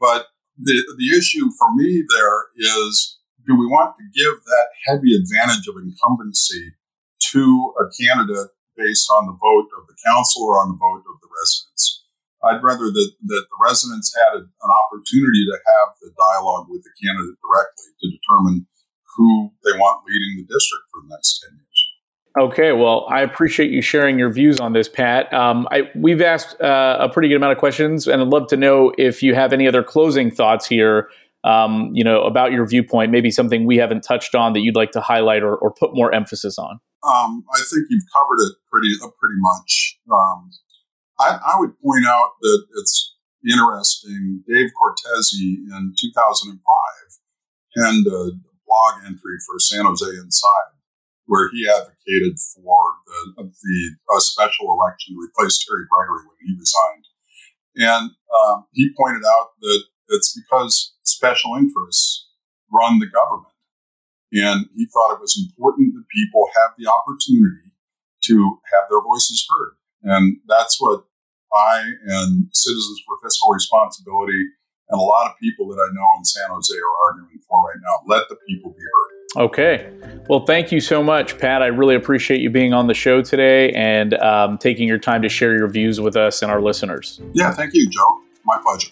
But 0.00 0.28
the, 0.56 0.72
the 0.72 1.18
issue 1.18 1.50
for 1.58 1.68
me 1.76 2.02
there 2.08 2.48
is 2.56 3.18
do 3.46 3.54
we 3.54 3.66
want 3.66 3.94
to 4.00 4.04
give 4.16 4.42
that 4.44 4.68
heavy 4.88 5.14
advantage 5.14 5.68
of 5.68 5.76
incumbency 5.76 6.72
to 7.32 7.74
a 7.76 7.84
candidate 7.92 8.50
based 8.76 9.08
on 9.20 9.26
the 9.26 9.36
vote 9.36 9.68
of 9.76 9.86
the 9.86 9.96
council 10.04 10.48
or 10.48 10.60
on 10.64 10.72
the 10.72 10.80
vote 10.80 11.04
of 11.04 11.20
the 11.20 11.28
residents? 11.28 11.95
I'd 12.46 12.62
rather 12.62 12.86
that, 12.90 13.10
that 13.26 13.44
the 13.50 13.58
residents 13.62 14.14
had 14.14 14.38
a, 14.38 14.42
an 14.42 14.70
opportunity 14.86 15.42
to 15.46 15.56
have 15.56 15.88
the 16.00 16.10
dialogue 16.16 16.66
with 16.68 16.82
the 16.82 16.94
candidate 17.02 17.36
directly 17.42 17.90
to 18.00 18.06
determine 18.10 18.66
who 19.16 19.52
they 19.64 19.72
want 19.78 20.04
leading 20.06 20.36
the 20.38 20.46
district 20.52 20.84
for 20.92 21.00
the 21.02 21.14
next 21.14 21.44
10 21.44 21.56
years. 21.56 21.80
Okay, 22.38 22.72
well, 22.72 23.06
I 23.08 23.22
appreciate 23.22 23.70
you 23.70 23.80
sharing 23.80 24.18
your 24.18 24.30
views 24.30 24.60
on 24.60 24.74
this, 24.74 24.88
Pat. 24.88 25.32
Um, 25.32 25.66
I, 25.70 25.90
we've 25.94 26.20
asked 26.20 26.60
uh, 26.60 26.98
a 27.00 27.08
pretty 27.08 27.28
good 27.28 27.36
amount 27.36 27.52
of 27.52 27.58
questions, 27.58 28.06
and 28.06 28.20
I'd 28.20 28.28
love 28.28 28.46
to 28.48 28.58
know 28.58 28.92
if 28.98 29.22
you 29.22 29.34
have 29.34 29.54
any 29.54 29.66
other 29.66 29.82
closing 29.82 30.30
thoughts 30.30 30.66
here. 30.66 31.08
Um, 31.44 31.90
you 31.92 32.02
know, 32.02 32.24
about 32.24 32.50
your 32.50 32.66
viewpoint, 32.66 33.12
maybe 33.12 33.30
something 33.30 33.66
we 33.66 33.76
haven't 33.76 34.00
touched 34.00 34.34
on 34.34 34.52
that 34.54 34.60
you'd 34.60 34.74
like 34.74 34.90
to 34.92 35.00
highlight 35.00 35.44
or, 35.44 35.54
or 35.54 35.72
put 35.72 35.94
more 35.94 36.12
emphasis 36.12 36.58
on. 36.58 36.80
Um, 37.06 37.44
I 37.54 37.58
think 37.58 37.86
you've 37.88 38.02
covered 38.12 38.42
it 38.50 38.56
pretty 38.70 38.90
uh, 39.00 39.08
pretty 39.20 39.36
much. 39.38 39.98
Um, 40.12 40.50
I, 41.18 41.38
I 41.54 41.60
would 41.60 41.80
point 41.80 42.06
out 42.06 42.32
that 42.40 42.64
it's 42.78 43.14
interesting. 43.44 44.44
Dave 44.48 44.70
Cortese 44.78 45.64
in 45.72 45.94
2005 45.98 46.60
penned 47.76 48.06
a 48.06 48.30
blog 48.66 49.04
entry 49.06 49.36
for 49.46 49.58
San 49.58 49.84
Jose 49.84 50.06
Inside 50.06 50.76
where 51.26 51.50
he 51.52 51.68
advocated 51.68 52.38
for 52.54 52.82
the, 53.06 53.50
the 53.50 53.78
a 54.16 54.20
special 54.20 54.72
election 54.72 55.14
to 55.14 55.20
replace 55.20 55.58
Terry 55.58 55.84
Gregory 55.90 56.22
when 56.26 56.38
he 56.40 56.54
resigned. 56.54 57.06
And 57.76 58.10
um, 58.32 58.66
he 58.72 58.94
pointed 58.96 59.22
out 59.26 59.50
that 59.60 59.82
it's 60.08 60.38
because 60.38 60.94
special 61.02 61.56
interests 61.56 62.30
run 62.72 62.98
the 62.98 63.10
government. 63.10 63.52
And 64.32 64.66
he 64.74 64.86
thought 64.86 65.14
it 65.14 65.20
was 65.20 65.38
important 65.38 65.94
that 65.94 66.04
people 66.14 66.48
have 66.56 66.72
the 66.78 66.90
opportunity 66.90 67.74
to 68.24 68.58
have 68.72 68.88
their 68.90 69.02
voices 69.02 69.46
heard. 69.50 69.76
And 70.06 70.38
that's 70.48 70.80
what 70.80 71.04
I 71.52 71.82
and 72.06 72.48
Citizens 72.52 73.02
for 73.06 73.16
Fiscal 73.22 73.50
Responsibility 73.52 74.42
and 74.88 75.00
a 75.00 75.02
lot 75.02 75.28
of 75.28 75.36
people 75.38 75.66
that 75.68 75.74
I 75.74 75.88
know 75.92 76.06
in 76.18 76.24
San 76.24 76.48
Jose 76.48 76.74
are 76.74 77.10
arguing 77.10 77.38
for 77.48 77.60
right 77.60 77.76
now. 77.82 78.14
Let 78.14 78.28
the 78.28 78.36
people 78.48 78.70
be 78.70 78.82
heard. 78.82 79.44
Okay. 79.46 79.92
Well, 80.28 80.46
thank 80.46 80.70
you 80.70 80.80
so 80.80 81.02
much, 81.02 81.38
Pat. 81.38 81.62
I 81.62 81.66
really 81.66 81.96
appreciate 81.96 82.40
you 82.40 82.50
being 82.50 82.72
on 82.72 82.86
the 82.86 82.94
show 82.94 83.20
today 83.20 83.72
and 83.72 84.14
um, 84.14 84.58
taking 84.58 84.86
your 84.86 84.98
time 84.98 85.22
to 85.22 85.28
share 85.28 85.56
your 85.56 85.68
views 85.68 86.00
with 86.00 86.16
us 86.16 86.40
and 86.40 86.50
our 86.50 86.62
listeners. 86.62 87.20
Yeah, 87.32 87.52
thank 87.52 87.74
you, 87.74 87.88
Joe. 87.90 88.20
My 88.44 88.58
pleasure. 88.62 88.90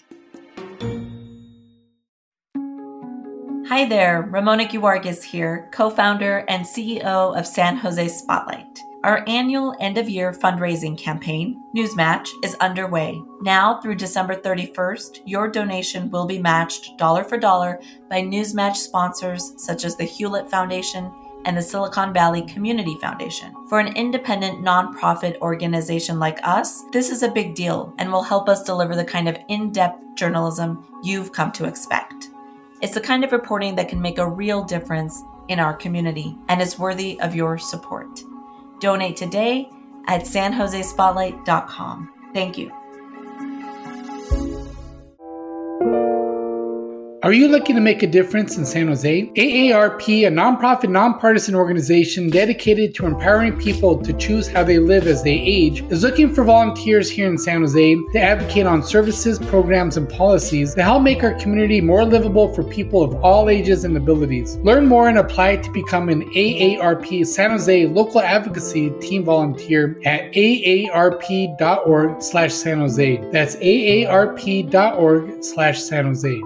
Hi 3.69 3.85
there, 3.85 4.21
Ramona 4.21 4.65
Giwargis 4.65 5.23
here, 5.23 5.69
co 5.73 5.89
founder 5.89 6.45
and 6.47 6.65
CEO 6.65 7.37
of 7.37 7.47
San 7.47 7.77
Jose 7.77 8.09
Spotlight. 8.09 8.79
Our 9.05 9.23
annual 9.27 9.75
end 9.79 9.99
of 9.99 10.09
year 10.09 10.31
fundraising 10.31 10.97
campaign, 10.97 11.61
Newsmatch, 11.75 12.27
is 12.43 12.55
underway. 12.55 13.21
Now 13.43 13.79
through 13.79 13.97
December 13.97 14.35
31st, 14.35 15.19
your 15.27 15.47
donation 15.47 16.09
will 16.09 16.25
be 16.25 16.39
matched 16.39 16.97
dollar 16.97 17.23
for 17.23 17.37
dollar 17.37 17.79
by 18.09 18.23
Newsmatch 18.23 18.77
sponsors 18.77 19.53
such 19.57 19.85
as 19.85 19.95
the 19.95 20.05
Hewlett 20.05 20.49
Foundation 20.49 21.13
and 21.45 21.55
the 21.55 21.61
Silicon 21.61 22.13
Valley 22.13 22.41
Community 22.47 22.97
Foundation. 22.99 23.53
For 23.69 23.79
an 23.79 23.95
independent 23.95 24.65
nonprofit 24.65 25.37
organization 25.37 26.17
like 26.17 26.39
us, 26.41 26.81
this 26.91 27.11
is 27.11 27.21
a 27.21 27.29
big 27.29 27.53
deal 27.53 27.93
and 27.99 28.11
will 28.11 28.23
help 28.23 28.49
us 28.49 28.63
deliver 28.63 28.95
the 28.95 29.05
kind 29.05 29.29
of 29.29 29.37
in 29.49 29.71
depth 29.71 30.03
journalism 30.15 30.83
you've 31.03 31.31
come 31.31 31.51
to 31.51 31.65
expect. 31.65 32.29
It's 32.81 32.95
the 32.95 33.01
kind 33.01 33.23
of 33.23 33.33
reporting 33.33 33.75
that 33.75 33.87
can 33.87 34.01
make 34.01 34.17
a 34.17 34.27
real 34.27 34.63
difference 34.63 35.21
in 35.47 35.59
our 35.59 35.75
community 35.75 36.35
and 36.49 36.59
is 36.59 36.79
worthy 36.79 37.21
of 37.21 37.35
your 37.35 37.59
support. 37.59 38.23
Donate 38.85 39.17
today 39.17 39.67
at 40.05 40.21
sanjosespotlight.com. 40.21 42.13
Thank 42.35 42.59
you. 42.59 42.71
Are 47.25 47.33
you 47.33 47.47
looking 47.47 47.73
to 47.73 47.81
make 47.81 48.03
a 48.03 48.07
difference 48.07 48.55
in 48.55 48.67
San 48.67 48.87
Jose? 48.87 49.31
AARP, 49.35 50.27
a 50.27 50.29
nonprofit, 50.29 50.89
nonpartisan 50.89 51.55
organization 51.55 52.29
dedicated 52.29 52.93
to 52.93 53.07
empowering 53.07 53.57
people 53.57 53.97
to 53.97 54.13
choose 54.13 54.47
how 54.47 54.63
they 54.63 54.77
live 54.77 55.07
as 55.07 55.23
they 55.23 55.33
age, 55.33 55.81
is 55.89 56.03
looking 56.03 56.31
for 56.31 56.43
volunteers 56.43 57.09
here 57.09 57.27
in 57.27 57.39
San 57.39 57.61
Jose 57.61 57.95
to 57.95 58.19
advocate 58.19 58.67
on 58.67 58.83
services, 58.83 59.39
programs, 59.39 59.97
and 59.97 60.07
policies 60.07 60.75
to 60.75 60.83
help 60.83 61.01
make 61.01 61.23
our 61.23 61.33
community 61.33 61.81
more 61.81 62.05
livable 62.05 62.53
for 62.53 62.63
people 62.63 63.01
of 63.01 63.15
all 63.23 63.49
ages 63.49 63.85
and 63.85 63.97
abilities. 63.97 64.57
Learn 64.57 64.85
more 64.85 65.09
and 65.09 65.17
apply 65.17 65.55
to 65.55 65.71
become 65.71 66.09
an 66.09 66.29
AARP 66.35 67.25
San 67.25 67.49
Jose 67.49 67.87
local 67.87 68.21
advocacy 68.21 68.91
team 69.01 69.23
volunteer 69.23 69.99
at 70.05 70.31
aarp.org 70.33 72.21
slash 72.21 72.53
San 72.53 72.77
Jose. 72.77 73.17
That's 73.31 73.55
aarp.org 73.55 75.43
slash 75.43 75.81
San 75.81 76.05
Jose. 76.05 76.39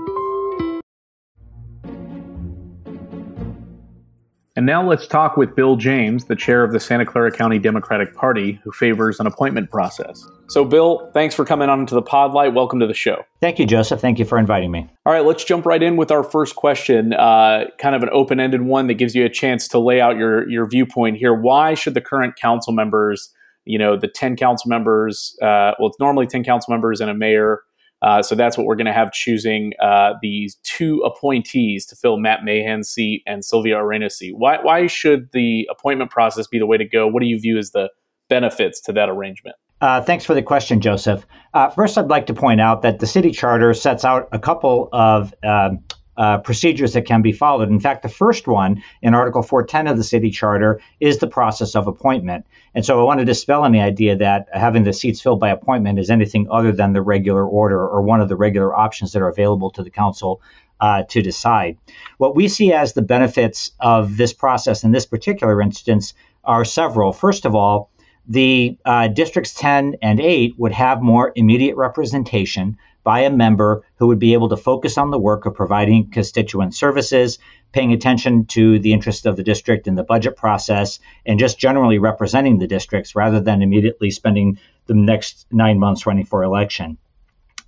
And 4.59 4.65
now 4.65 4.85
let's 4.85 5.07
talk 5.07 5.37
with 5.37 5.55
Bill 5.55 5.77
James, 5.77 6.25
the 6.25 6.35
chair 6.35 6.65
of 6.65 6.73
the 6.73 6.81
Santa 6.81 7.05
Clara 7.05 7.31
County 7.31 7.59
Democratic 7.59 8.13
Party, 8.13 8.59
who 8.61 8.73
favors 8.73 9.17
an 9.21 9.25
appointment 9.25 9.71
process. 9.71 10.21
So, 10.49 10.65
Bill, 10.65 11.09
thanks 11.13 11.33
for 11.33 11.45
coming 11.45 11.69
on 11.69 11.85
to 11.85 11.95
the 11.95 12.01
Podlight. 12.01 12.53
Welcome 12.53 12.81
to 12.81 12.85
the 12.85 12.93
show. 12.93 13.23
Thank 13.39 13.57
you, 13.57 13.65
Joseph. 13.65 14.01
Thank 14.01 14.19
you 14.19 14.25
for 14.25 14.37
inviting 14.37 14.69
me. 14.69 14.89
All 15.05 15.13
right, 15.13 15.23
let's 15.23 15.45
jump 15.45 15.65
right 15.65 15.81
in 15.81 15.95
with 15.95 16.11
our 16.11 16.25
first 16.25 16.57
question. 16.57 17.13
Uh, 17.13 17.67
kind 17.77 17.95
of 17.95 18.03
an 18.03 18.09
open 18.11 18.41
ended 18.41 18.63
one 18.63 18.87
that 18.87 18.95
gives 18.95 19.15
you 19.15 19.23
a 19.23 19.29
chance 19.29 19.65
to 19.69 19.79
lay 19.79 20.01
out 20.01 20.17
your, 20.17 20.49
your 20.49 20.67
viewpoint 20.67 21.15
here. 21.15 21.33
Why 21.33 21.73
should 21.73 21.93
the 21.93 22.01
current 22.01 22.35
council 22.35 22.73
members, 22.73 23.33
you 23.63 23.79
know, 23.79 23.95
the 23.95 24.09
10 24.09 24.35
council 24.35 24.67
members, 24.67 25.37
uh, 25.41 25.71
well, 25.79 25.87
it's 25.87 25.99
normally 26.01 26.27
10 26.27 26.43
council 26.43 26.73
members 26.73 26.99
and 26.99 27.09
a 27.09 27.13
mayor, 27.13 27.61
uh, 28.01 28.21
so 28.21 28.35
that's 28.35 28.57
what 28.57 28.65
we're 28.65 28.75
going 28.75 28.85
to 28.85 28.93
have 28.93 29.11
choosing 29.11 29.73
uh, 29.81 30.13
these 30.21 30.55
two 30.63 30.99
appointees 30.99 31.85
to 31.87 31.95
fill 31.95 32.17
Matt 32.17 32.41
Mahan's 32.41 32.89
seat 32.89 33.23
and 33.25 33.43
Sylvia 33.43 33.77
Arenas' 33.77 34.17
seat. 34.17 34.37
Why, 34.37 34.57
why 34.61 34.87
should 34.87 35.29
the 35.33 35.67
appointment 35.69 36.11
process 36.11 36.47
be 36.47 36.59
the 36.59 36.65
way 36.65 36.77
to 36.77 36.85
go? 36.85 37.07
What 37.07 37.21
do 37.21 37.27
you 37.27 37.39
view 37.39 37.57
as 37.57 37.71
the 37.71 37.89
benefits 38.29 38.79
to 38.81 38.93
that 38.93 39.09
arrangement? 39.09 39.55
Uh, 39.81 40.01
thanks 40.01 40.25
for 40.25 40.33
the 40.33 40.41
question, 40.41 40.81
Joseph. 40.81 41.25
Uh, 41.53 41.69
first, 41.69 41.97
I'd 41.97 42.09
like 42.09 42.25
to 42.27 42.33
point 42.33 42.59
out 42.59 42.81
that 42.81 42.99
the 42.99 43.07
city 43.07 43.31
charter 43.31 43.73
sets 43.73 44.03
out 44.03 44.27
a 44.31 44.39
couple 44.39 44.89
of 44.91 45.33
um, 45.43 45.79
uh, 46.19 46.37
procedures 46.37 46.91
that 46.93 47.05
can 47.05 47.21
be 47.21 47.31
followed. 47.31 47.69
In 47.69 47.79
fact, 47.79 48.03
the 48.03 48.09
first 48.09 48.45
one 48.45 48.83
in 49.01 49.13
Article 49.13 49.41
410 49.41 49.87
of 49.87 49.95
the 49.95 50.03
city 50.03 50.29
charter 50.29 50.81
is 50.99 51.17
the 51.17 51.27
process 51.27 51.75
of 51.75 51.87
appointment. 51.87 52.45
And 52.75 52.85
so 52.85 52.99
I 52.99 53.03
want 53.03 53.21
to 53.21 53.25
dispel 53.25 53.63
any 53.63 53.79
idea 53.79 54.17
that 54.17 54.47
having 54.51 54.83
the 54.83 54.91
seats 54.91 55.21
filled 55.21 55.39
by 55.39 55.49
appointment 55.49 55.97
is 55.97 56.09
anything 56.09 56.47
other 56.51 56.73
than 56.73 56.91
the 56.91 57.01
regular 57.01 57.47
order 57.47 57.87
or 57.87 58.01
one 58.01 58.19
of 58.19 58.27
the 58.27 58.35
regular 58.35 58.75
options 58.77 59.13
that 59.13 59.21
are 59.21 59.29
available 59.29 59.71
to 59.71 59.81
the 59.81 59.89
council 59.89 60.41
uh, 60.81 61.03
to 61.03 61.21
decide. 61.21 61.77
What 62.17 62.35
we 62.35 62.49
see 62.49 62.73
as 62.73 62.91
the 62.91 63.01
benefits 63.01 63.71
of 63.79 64.17
this 64.17 64.33
process 64.33 64.83
in 64.83 64.91
this 64.91 65.05
particular 65.05 65.61
instance 65.61 66.13
are 66.43 66.65
several. 66.65 67.13
First 67.13 67.45
of 67.45 67.55
all, 67.55 67.89
the 68.27 68.77
uh, 68.85 69.07
districts 69.07 69.53
10 69.53 69.95
and 70.01 70.19
8 70.19 70.55
would 70.57 70.73
have 70.73 71.01
more 71.01 71.31
immediate 71.35 71.77
representation 71.77 72.77
by 73.03 73.21
a 73.21 73.29
member 73.29 73.83
who 73.95 74.07
would 74.07 74.19
be 74.19 74.33
able 74.33 74.49
to 74.49 74.57
focus 74.57 74.97
on 74.97 75.11
the 75.11 75.19
work 75.19 75.45
of 75.45 75.53
providing 75.53 76.09
constituent 76.09 76.75
services, 76.75 77.39
paying 77.71 77.93
attention 77.93 78.45
to 78.45 78.79
the 78.79 78.93
interests 78.93 79.25
of 79.25 79.35
the 79.35 79.43
district 79.43 79.87
in 79.87 79.95
the 79.95 80.03
budget 80.03 80.35
process, 80.35 80.99
and 81.25 81.39
just 81.39 81.59
generally 81.59 81.99
representing 81.99 82.57
the 82.57 82.67
districts 82.67 83.15
rather 83.15 83.39
than 83.39 83.61
immediately 83.61 84.11
spending 84.11 84.59
the 84.87 84.93
next 84.93 85.45
nine 85.51 85.79
months 85.79 86.05
running 86.05 86.25
for 86.25 86.43
election. 86.43 86.97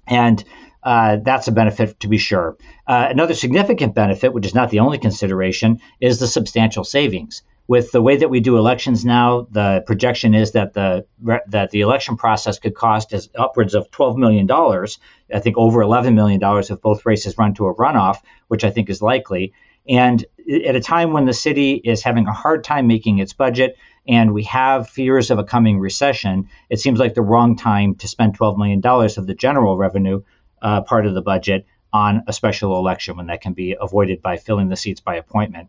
And 0.08 0.44
uh, 0.84 1.18
that's 1.24 1.48
a 1.48 1.52
benefit 1.52 2.00
to 2.00 2.08
be 2.08 2.18
sure. 2.18 2.58
Uh, 2.88 3.08
another 3.10 3.36
significant 3.36 3.94
benefit, 3.94 4.34
which 4.34 4.46
is 4.46 4.56
not 4.56 4.72
the 4.72 4.80
only 4.80 4.98
consideration, 4.98 5.80
is 6.00 6.20
the 6.20 6.28
substantial 6.28 6.84
savings 6.84 7.44
with 7.68 7.92
the 7.92 8.02
way 8.02 8.18
that 8.18 8.30
we 8.30 8.40
do 8.40 8.58
elections 8.58 9.06
now, 9.06 9.48
the 9.52 9.84
projection 9.86 10.34
is 10.34 10.52
that 10.52 10.74
the 10.74 11.06
that 11.48 11.72
the 11.72 11.82
election 11.82 12.18
process 12.18 12.60
could 12.60 12.76
cost 12.76 13.14
as 13.14 13.30
upwards 13.36 13.74
of 13.76 13.90
twelve 13.92 14.18
million 14.18 14.46
dollars. 14.46 15.00
I 15.34 15.40
think 15.40 15.58
over 15.58 15.82
eleven 15.82 16.16
million 16.16 16.40
dollars 16.40 16.70
if 16.70 16.82
both 16.82 17.06
races 17.06 17.38
run 17.38 17.54
to 17.56 17.68
a 17.68 17.76
runoff, 17.76 18.18
which 18.48 18.64
I 18.64 18.72
think 18.72 18.90
is 18.90 19.02
likely. 19.02 19.54
And 19.88 20.24
at 20.66 20.76
a 20.76 20.80
time 20.80 21.12
when 21.12 21.26
the 21.26 21.34
city 21.34 21.82
is 21.84 22.04
having 22.04 22.28
a 22.28 22.34
hard 22.34 22.64
time 22.64 22.88
making 22.88 23.20
its 23.20 23.34
budget 23.34 23.78
and 24.08 24.34
we 24.34 24.44
have 24.44 24.90
fears 24.90 25.32
of 25.32 25.40
a 25.40 25.44
coming 25.44 25.80
recession, 25.80 26.50
it 26.70 26.80
seems 26.80 27.00
like 27.00 27.14
the 27.14 27.22
wrong 27.22 27.56
time 27.56 27.96
to 27.96 28.08
spend 28.08 28.38
$12 28.38 28.58
million 28.58 28.82
of 28.86 29.28
the 29.28 29.34
general 29.34 29.78
revenue 29.78 30.22
uh, 30.62 30.82
part 30.82 31.06
of 31.06 31.14
the 31.14 31.22
budget 31.22 31.66
on 31.94 32.24
a 32.28 32.34
special 32.34 32.78
election 32.78 33.18
when 33.18 33.28
that 33.28 33.42
can 33.42 33.54
be 33.54 33.76
avoided 33.80 34.22
by 34.22 34.38
filling 34.38 34.70
the 34.70 34.76
seats 34.76 35.02
by 35.02 35.16
appointment. 35.16 35.68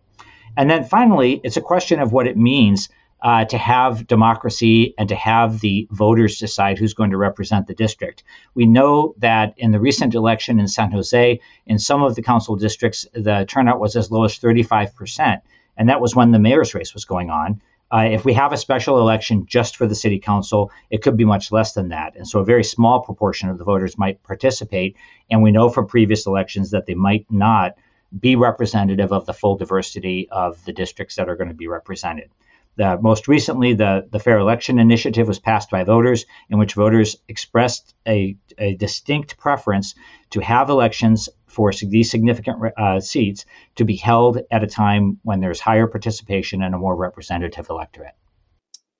And 0.56 0.70
then 0.70 0.84
finally, 0.84 1.40
it's 1.44 1.56
a 1.56 1.62
question 1.62 2.00
of 2.00 2.12
what 2.12 2.26
it 2.26 2.36
means 2.36 2.88
uh, 3.22 3.44
to 3.44 3.56
have 3.56 4.06
democracy 4.06 4.94
and 4.98 5.08
to 5.08 5.14
have 5.14 5.60
the 5.60 5.86
voters 5.90 6.38
decide 6.38 6.76
who's 6.76 6.94
going 6.94 7.10
to 7.10 7.16
represent 7.16 7.66
the 7.66 7.74
district. 7.74 8.24
We 8.54 8.66
know 8.66 9.14
that 9.18 9.54
in 9.56 9.70
the 9.70 9.80
recent 9.80 10.14
election 10.14 10.58
in 10.58 10.66
San 10.66 10.90
Jose, 10.90 11.40
in 11.66 11.78
some 11.78 12.02
of 12.02 12.16
the 12.16 12.22
council 12.22 12.56
districts, 12.56 13.06
the 13.14 13.44
turnout 13.48 13.80
was 13.80 13.94
as 13.96 14.10
low 14.10 14.24
as 14.24 14.38
35%. 14.38 15.40
And 15.76 15.88
that 15.88 16.00
was 16.00 16.16
when 16.16 16.32
the 16.32 16.38
mayor's 16.38 16.74
race 16.74 16.92
was 16.92 17.04
going 17.04 17.30
on. 17.30 17.62
Uh, 17.92 18.08
if 18.10 18.24
we 18.24 18.32
have 18.32 18.52
a 18.52 18.56
special 18.56 18.98
election 18.98 19.46
just 19.46 19.76
for 19.76 19.86
the 19.86 19.94
city 19.94 20.18
council, 20.18 20.72
it 20.90 21.02
could 21.02 21.16
be 21.16 21.26
much 21.26 21.52
less 21.52 21.74
than 21.74 21.90
that. 21.90 22.16
And 22.16 22.26
so 22.26 22.40
a 22.40 22.44
very 22.44 22.64
small 22.64 23.00
proportion 23.00 23.50
of 23.50 23.58
the 23.58 23.64
voters 23.64 23.98
might 23.98 24.22
participate. 24.22 24.96
And 25.30 25.42
we 25.42 25.52
know 25.52 25.68
from 25.68 25.86
previous 25.86 26.26
elections 26.26 26.70
that 26.70 26.86
they 26.86 26.94
might 26.94 27.26
not 27.30 27.74
be 28.18 28.36
representative 28.36 29.12
of 29.12 29.26
the 29.26 29.34
full 29.34 29.56
diversity 29.56 30.28
of 30.30 30.64
the 30.64 30.72
districts 30.72 31.16
that 31.16 31.28
are 31.28 31.36
going 31.36 31.48
to 31.48 31.54
be 31.54 31.68
represented. 31.68 32.30
The, 32.76 32.98
most 33.02 33.28
recently, 33.28 33.74
the, 33.74 34.08
the 34.10 34.18
Fair 34.18 34.38
Election 34.38 34.78
Initiative 34.78 35.28
was 35.28 35.38
passed 35.38 35.70
by 35.70 35.84
voters, 35.84 36.24
in 36.48 36.58
which 36.58 36.74
voters 36.74 37.16
expressed 37.28 37.94
a, 38.08 38.36
a 38.56 38.74
distinct 38.76 39.36
preference 39.36 39.94
to 40.30 40.40
have 40.40 40.70
elections 40.70 41.28
for 41.46 41.70
these 41.72 42.10
significant 42.10 42.72
uh, 42.78 42.98
seats 42.98 43.44
to 43.74 43.84
be 43.84 43.96
held 43.96 44.40
at 44.50 44.64
a 44.64 44.66
time 44.66 45.18
when 45.22 45.40
there's 45.40 45.60
higher 45.60 45.86
participation 45.86 46.62
and 46.62 46.74
a 46.74 46.78
more 46.78 46.96
representative 46.96 47.68
electorate. 47.68 48.14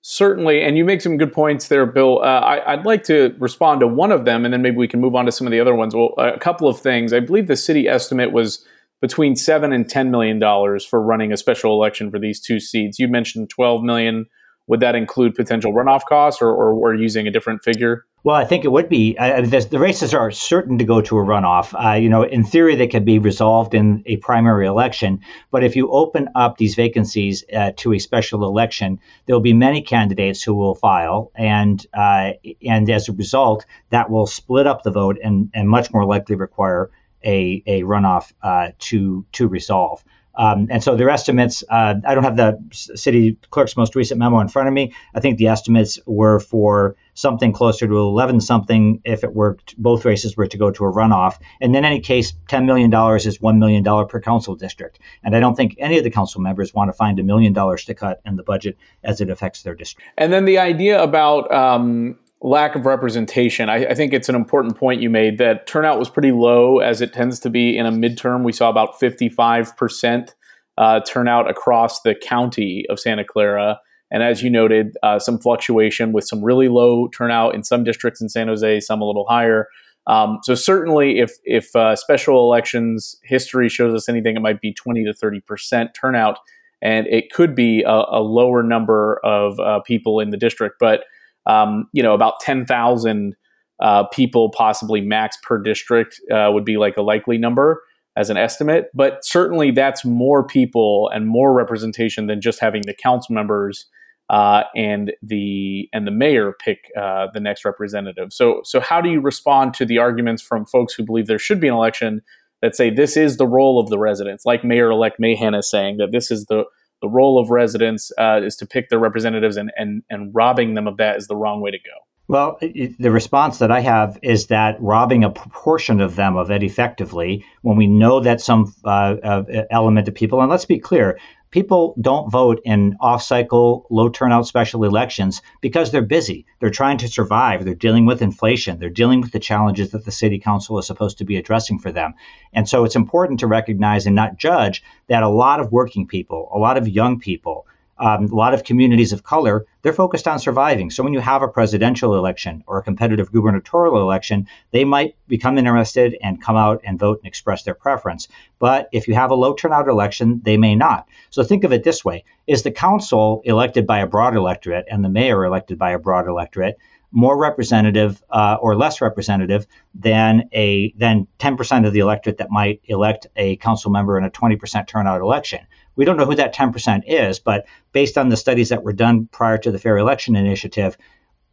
Certainly, 0.02 0.62
and 0.62 0.76
you 0.76 0.84
make 0.84 1.00
some 1.00 1.16
good 1.16 1.32
points 1.32 1.68
there, 1.68 1.86
Bill. 1.86 2.20
Uh, 2.22 2.40
I, 2.40 2.74
would 2.74 2.84
like 2.84 3.04
to 3.04 3.34
respond 3.38 3.80
to 3.80 3.86
one 3.86 4.10
of 4.10 4.24
them, 4.24 4.44
and 4.44 4.52
then 4.52 4.60
maybe 4.60 4.76
we 4.76 4.88
can 4.88 5.00
move 5.00 5.14
on 5.14 5.26
to 5.26 5.32
some 5.32 5.46
of 5.46 5.52
the 5.52 5.60
other 5.60 5.74
ones. 5.74 5.94
Well, 5.94 6.12
a 6.18 6.38
couple 6.38 6.66
of 6.68 6.78
things. 6.78 7.12
I 7.12 7.20
believe 7.20 7.46
the 7.46 7.56
city 7.56 7.88
estimate 7.88 8.32
was 8.32 8.66
between 9.02 9.36
seven 9.36 9.72
and 9.72 9.86
ten 9.86 10.10
million 10.10 10.38
dollars 10.38 10.86
for 10.86 11.02
running 11.02 11.32
a 11.32 11.36
special 11.36 11.72
election 11.72 12.10
for 12.10 12.18
these 12.18 12.40
two 12.40 12.58
seats. 12.58 12.98
You 12.98 13.08
mentioned 13.08 13.50
twelve 13.50 13.82
million. 13.82 14.24
Would 14.68 14.80
that 14.80 14.94
include 14.94 15.34
potential 15.34 15.72
runoff 15.72 16.02
costs, 16.08 16.40
or, 16.40 16.48
or 16.48 16.74
we're 16.76 16.94
using 16.94 17.26
a 17.26 17.32
different 17.32 17.64
figure? 17.64 18.06
Well, 18.24 18.36
I 18.36 18.44
think 18.44 18.64
it 18.64 18.70
would 18.70 18.88
be. 18.88 19.18
Uh, 19.18 19.40
the, 19.40 19.66
the, 19.68 19.80
races 19.80 20.14
are 20.14 20.30
certain 20.30 20.78
to 20.78 20.84
go 20.84 21.00
to 21.00 21.18
a 21.18 21.24
runoff. 21.24 21.74
Uh, 21.74 21.96
you 21.96 22.08
know, 22.08 22.22
in 22.22 22.44
theory, 22.44 22.76
they 22.76 22.86
could 22.86 23.04
be 23.04 23.18
resolved 23.18 23.74
in 23.74 24.04
a 24.06 24.18
primary 24.18 24.68
election. 24.68 25.18
But 25.50 25.64
if 25.64 25.74
you 25.74 25.90
open 25.90 26.28
up 26.36 26.56
these 26.56 26.76
vacancies 26.76 27.44
uh, 27.52 27.72
to 27.78 27.92
a 27.94 27.98
special 27.98 28.44
election, 28.44 29.00
there 29.26 29.34
will 29.34 29.40
be 29.40 29.52
many 29.52 29.82
candidates 29.82 30.40
who 30.40 30.54
will 30.54 30.76
file, 30.76 31.32
and 31.34 31.84
uh, 31.92 32.34
and 32.64 32.88
as 32.88 33.08
a 33.08 33.12
result, 33.12 33.66
that 33.90 34.08
will 34.08 34.28
split 34.28 34.68
up 34.68 34.84
the 34.84 34.92
vote 34.92 35.18
and, 35.22 35.50
and 35.52 35.68
much 35.68 35.92
more 35.92 36.04
likely 36.04 36.36
require 36.36 36.90
a, 37.24 37.62
a 37.66 37.82
runoff 37.82 38.32
uh, 38.42 38.70
to 38.78 39.24
to 39.32 39.48
resolve. 39.48 40.04
Um, 40.34 40.68
and 40.70 40.82
so 40.82 40.96
their 40.96 41.10
estimates, 41.10 41.62
uh, 41.68 41.94
I 42.06 42.14
don't 42.14 42.24
have 42.24 42.36
the 42.36 42.58
city 42.72 43.36
clerk's 43.50 43.76
most 43.76 43.94
recent 43.94 44.18
memo 44.18 44.40
in 44.40 44.48
front 44.48 44.68
of 44.68 44.74
me. 44.74 44.94
I 45.14 45.20
think 45.20 45.38
the 45.38 45.48
estimates 45.48 45.98
were 46.06 46.40
for 46.40 46.96
something 47.14 47.52
closer 47.52 47.86
to 47.86 47.98
11 47.98 48.40
something 48.40 49.00
if 49.04 49.24
it 49.24 49.34
worked, 49.34 49.76
both 49.76 50.04
races 50.04 50.36
were 50.36 50.46
to 50.46 50.56
go 50.56 50.70
to 50.70 50.84
a 50.84 50.92
runoff. 50.92 51.38
And 51.60 51.76
in 51.76 51.84
any 51.84 52.00
case, 52.00 52.32
$10 52.48 52.64
million 52.64 52.90
is 52.90 53.38
$1 53.38 53.58
million 53.58 53.84
per 54.08 54.20
council 54.20 54.54
district. 54.54 54.98
And 55.22 55.36
I 55.36 55.40
don't 55.40 55.54
think 55.54 55.76
any 55.78 55.98
of 55.98 56.04
the 56.04 56.10
council 56.10 56.40
members 56.40 56.72
want 56.72 56.88
to 56.88 56.94
find 56.94 57.18
a 57.18 57.22
million 57.22 57.52
dollars 57.52 57.84
to 57.84 57.94
cut 57.94 58.22
in 58.24 58.36
the 58.36 58.42
budget 58.42 58.78
as 59.04 59.20
it 59.20 59.28
affects 59.28 59.62
their 59.62 59.74
district. 59.74 60.08
And 60.16 60.32
then 60.32 60.46
the 60.46 60.58
idea 60.58 61.02
about 61.02 61.52
um, 61.52 62.18
lack 62.42 62.74
of 62.74 62.86
representation. 62.86 63.68
I, 63.68 63.86
I, 63.86 63.94
think 63.94 64.12
it's 64.12 64.28
an 64.28 64.34
important 64.34 64.76
point 64.76 65.00
you 65.00 65.08
made 65.08 65.38
that 65.38 65.66
turnout 65.66 65.98
was 65.98 66.10
pretty 66.10 66.32
low, 66.32 66.80
as 66.80 67.00
it 67.00 67.12
tends 67.12 67.38
to 67.40 67.50
be 67.50 67.78
in 67.78 67.86
a 67.86 67.92
midterm. 67.92 68.42
We 68.42 68.52
saw 68.52 68.68
about 68.68 69.00
55% 69.00 70.34
uh, 70.76 71.00
turnout 71.00 71.48
across 71.48 72.02
the 72.02 72.14
county 72.14 72.84
of 72.90 72.98
Santa 72.98 73.24
Clara. 73.24 73.78
And 74.10 74.22
as 74.22 74.42
you 74.42 74.50
noted, 74.50 74.96
uh, 75.02 75.18
some 75.18 75.38
fluctuation 75.38 76.12
with 76.12 76.24
some 76.24 76.44
really 76.44 76.68
low 76.68 77.08
turnout 77.08 77.54
in 77.54 77.62
some 77.62 77.84
districts 77.84 78.20
in 78.20 78.28
San 78.28 78.48
Jose, 78.48 78.80
some 78.80 79.00
a 79.00 79.06
little 79.06 79.26
higher. 79.26 79.68
Um, 80.08 80.40
so 80.42 80.56
certainly, 80.56 81.20
if 81.20 81.32
if 81.44 81.74
uh, 81.76 81.94
special 81.94 82.44
elections 82.44 83.16
history 83.22 83.68
shows 83.68 83.94
us 83.94 84.08
anything, 84.08 84.36
it 84.36 84.40
might 84.40 84.60
be 84.60 84.74
20 84.74 85.04
to 85.04 85.14
30 85.14 85.40
percent 85.40 85.90
turnout, 85.94 86.38
and 86.82 87.06
it 87.06 87.30
could 87.30 87.54
be 87.54 87.84
a, 87.84 88.02
a 88.10 88.20
lower 88.20 88.64
number 88.64 89.20
of 89.22 89.60
uh, 89.60 89.80
people 89.86 90.18
in 90.18 90.30
the 90.30 90.36
district. 90.36 90.76
But 90.80 91.04
um, 91.46 91.88
you 91.92 92.02
know, 92.02 92.14
about 92.14 92.40
10,000 92.40 93.36
uh, 93.80 94.04
people, 94.08 94.50
possibly 94.50 95.00
max 95.00 95.36
per 95.42 95.58
district, 95.58 96.20
uh, 96.30 96.50
would 96.52 96.64
be 96.64 96.76
like 96.76 96.96
a 96.96 97.02
likely 97.02 97.38
number 97.38 97.82
as 98.16 98.30
an 98.30 98.36
estimate. 98.36 98.90
But 98.94 99.24
certainly 99.24 99.70
that's 99.70 100.04
more 100.04 100.46
people 100.46 101.10
and 101.14 101.26
more 101.26 101.52
representation 101.52 102.26
than 102.26 102.40
just 102.40 102.60
having 102.60 102.82
the 102.82 102.94
council 102.94 103.34
members 103.34 103.86
uh, 104.30 104.64
and 104.74 105.12
the 105.22 105.88
and 105.92 106.06
the 106.06 106.10
mayor 106.10 106.54
pick 106.64 106.90
uh, 106.98 107.26
the 107.34 107.40
next 107.40 107.64
representative. 107.64 108.32
So 108.32 108.60
so 108.64 108.80
how 108.80 109.00
do 109.00 109.10
you 109.10 109.20
respond 109.20 109.74
to 109.74 109.84
the 109.84 109.98
arguments 109.98 110.42
from 110.42 110.64
folks 110.64 110.94
who 110.94 111.04
believe 111.04 111.26
there 111.26 111.38
should 111.38 111.60
be 111.60 111.68
an 111.68 111.74
election 111.74 112.22
that 112.62 112.76
say 112.76 112.90
this 112.90 113.16
is 113.16 113.36
the 113.36 113.46
role 113.46 113.80
of 113.80 113.90
the 113.90 113.98
residents, 113.98 114.46
like 114.46 114.64
Mayor-elect 114.64 115.18
Mahan 115.18 115.54
is 115.54 115.68
saying 115.68 115.96
that 115.98 116.12
this 116.12 116.30
is 116.30 116.46
the 116.46 116.64
the 117.02 117.08
role 117.08 117.38
of 117.38 117.50
residents 117.50 118.10
uh, 118.16 118.40
is 118.42 118.56
to 118.56 118.66
pick 118.66 118.88
their 118.88 118.98
representatives, 118.98 119.58
and, 119.58 119.70
and, 119.76 120.02
and 120.08 120.34
robbing 120.34 120.72
them 120.74 120.86
of 120.86 120.96
that 120.96 121.16
is 121.16 121.26
the 121.26 121.36
wrong 121.36 121.60
way 121.60 121.70
to 121.70 121.78
go. 121.78 121.96
Well, 122.28 122.56
the 122.60 123.10
response 123.10 123.58
that 123.58 123.70
I 123.70 123.80
have 123.80 124.18
is 124.22 124.46
that 124.46 124.80
robbing 124.80 125.24
a 125.24 125.30
proportion 125.30 126.00
of 126.00 126.14
them 126.14 126.36
of 126.36 126.50
it 126.50 126.62
effectively, 126.62 127.44
when 127.60 127.76
we 127.76 127.86
know 127.86 128.20
that 128.20 128.40
some 128.40 128.72
uh, 128.84 129.16
uh, 129.22 129.64
element 129.70 130.08
of 130.08 130.14
people, 130.14 130.40
and 130.40 130.48
let's 130.48 130.64
be 130.64 130.78
clear, 130.78 131.18
people 131.52 131.94
don't 132.00 132.30
vote 132.30 132.60
in 132.64 132.96
off 133.00 133.22
cycle, 133.22 133.86
low 133.90 134.08
turnout 134.08 134.48
special 134.48 134.82
elections 134.82 135.42
because 135.60 135.92
they're 135.92 136.02
busy. 136.02 136.46
They're 136.58 136.70
trying 136.70 136.98
to 136.98 137.08
survive. 137.08 137.64
They're 137.64 137.74
dealing 137.74 138.06
with 138.06 138.22
inflation. 138.22 138.80
They're 138.80 138.90
dealing 138.90 139.20
with 139.20 139.30
the 139.30 139.38
challenges 139.38 139.90
that 139.90 140.04
the 140.04 140.10
city 140.10 140.40
council 140.40 140.78
is 140.80 140.86
supposed 140.86 141.18
to 141.18 141.24
be 141.24 141.36
addressing 141.36 141.78
for 141.78 141.92
them. 141.92 142.14
And 142.52 142.68
so 142.68 142.84
it's 142.84 142.96
important 142.96 143.40
to 143.40 143.46
recognize 143.46 144.06
and 144.06 144.16
not 144.16 144.38
judge 144.38 144.82
that 145.06 145.22
a 145.22 145.28
lot 145.28 145.60
of 145.60 145.70
working 145.70 146.08
people, 146.08 146.50
a 146.52 146.58
lot 146.58 146.76
of 146.76 146.88
young 146.88 147.20
people, 147.20 147.66
um, 148.02 148.24
a 148.24 148.34
lot 148.34 148.52
of 148.52 148.64
communities 148.64 149.12
of 149.12 149.22
color, 149.22 149.64
they're 149.82 149.92
focused 149.92 150.26
on 150.26 150.40
surviving. 150.40 150.90
So 150.90 151.04
when 151.04 151.12
you 151.12 151.20
have 151.20 151.40
a 151.40 151.46
presidential 151.46 152.16
election 152.16 152.64
or 152.66 152.78
a 152.78 152.82
competitive 152.82 153.30
gubernatorial 153.30 154.02
election, 154.02 154.48
they 154.72 154.84
might 154.84 155.14
become 155.28 155.56
interested 155.56 156.18
and 156.20 156.42
come 156.42 156.56
out 156.56 156.80
and 156.84 156.98
vote 156.98 157.20
and 157.22 157.28
express 157.28 157.62
their 157.62 157.74
preference. 157.74 158.26
But 158.58 158.88
if 158.90 159.06
you 159.06 159.14
have 159.14 159.30
a 159.30 159.36
low 159.36 159.54
turnout 159.54 159.86
election, 159.86 160.40
they 160.44 160.56
may 160.56 160.74
not. 160.74 161.06
So 161.30 161.44
think 161.44 161.62
of 161.62 161.72
it 161.72 161.84
this 161.84 162.04
way 162.04 162.24
is 162.48 162.64
the 162.64 162.72
council 162.72 163.40
elected 163.44 163.86
by 163.86 164.00
a 164.00 164.06
broad 164.08 164.34
electorate 164.34 164.86
and 164.90 165.04
the 165.04 165.08
mayor 165.08 165.44
elected 165.44 165.78
by 165.78 165.92
a 165.92 165.98
broad 165.98 166.26
electorate 166.26 166.78
more 167.12 167.38
representative 167.38 168.22
uh, 168.30 168.56
or 168.60 168.74
less 168.74 169.00
representative 169.00 169.66
than 169.94 170.48
a 170.52 170.92
than 170.96 171.26
10% 171.38 171.86
of 171.86 171.92
the 171.92 172.00
electorate 172.00 172.38
that 172.38 172.50
might 172.50 172.80
elect 172.86 173.26
a 173.36 173.56
council 173.56 173.90
member 173.90 174.18
in 174.18 174.24
a 174.24 174.30
20% 174.30 174.86
turnout 174.86 175.20
election. 175.20 175.60
We 175.96 176.04
don't 176.04 176.16
know 176.16 176.24
who 176.24 176.36
that 176.36 176.54
10% 176.54 177.02
is, 177.06 177.38
but 177.38 177.66
based 177.92 178.16
on 178.18 178.28
the 178.28 178.36
studies 178.36 178.70
that 178.70 178.82
were 178.82 178.92
done 178.92 179.28
prior 179.30 179.58
to 179.58 179.70
the 179.70 179.78
Fair 179.78 179.98
Election 179.98 180.36
Initiative, 180.36 180.96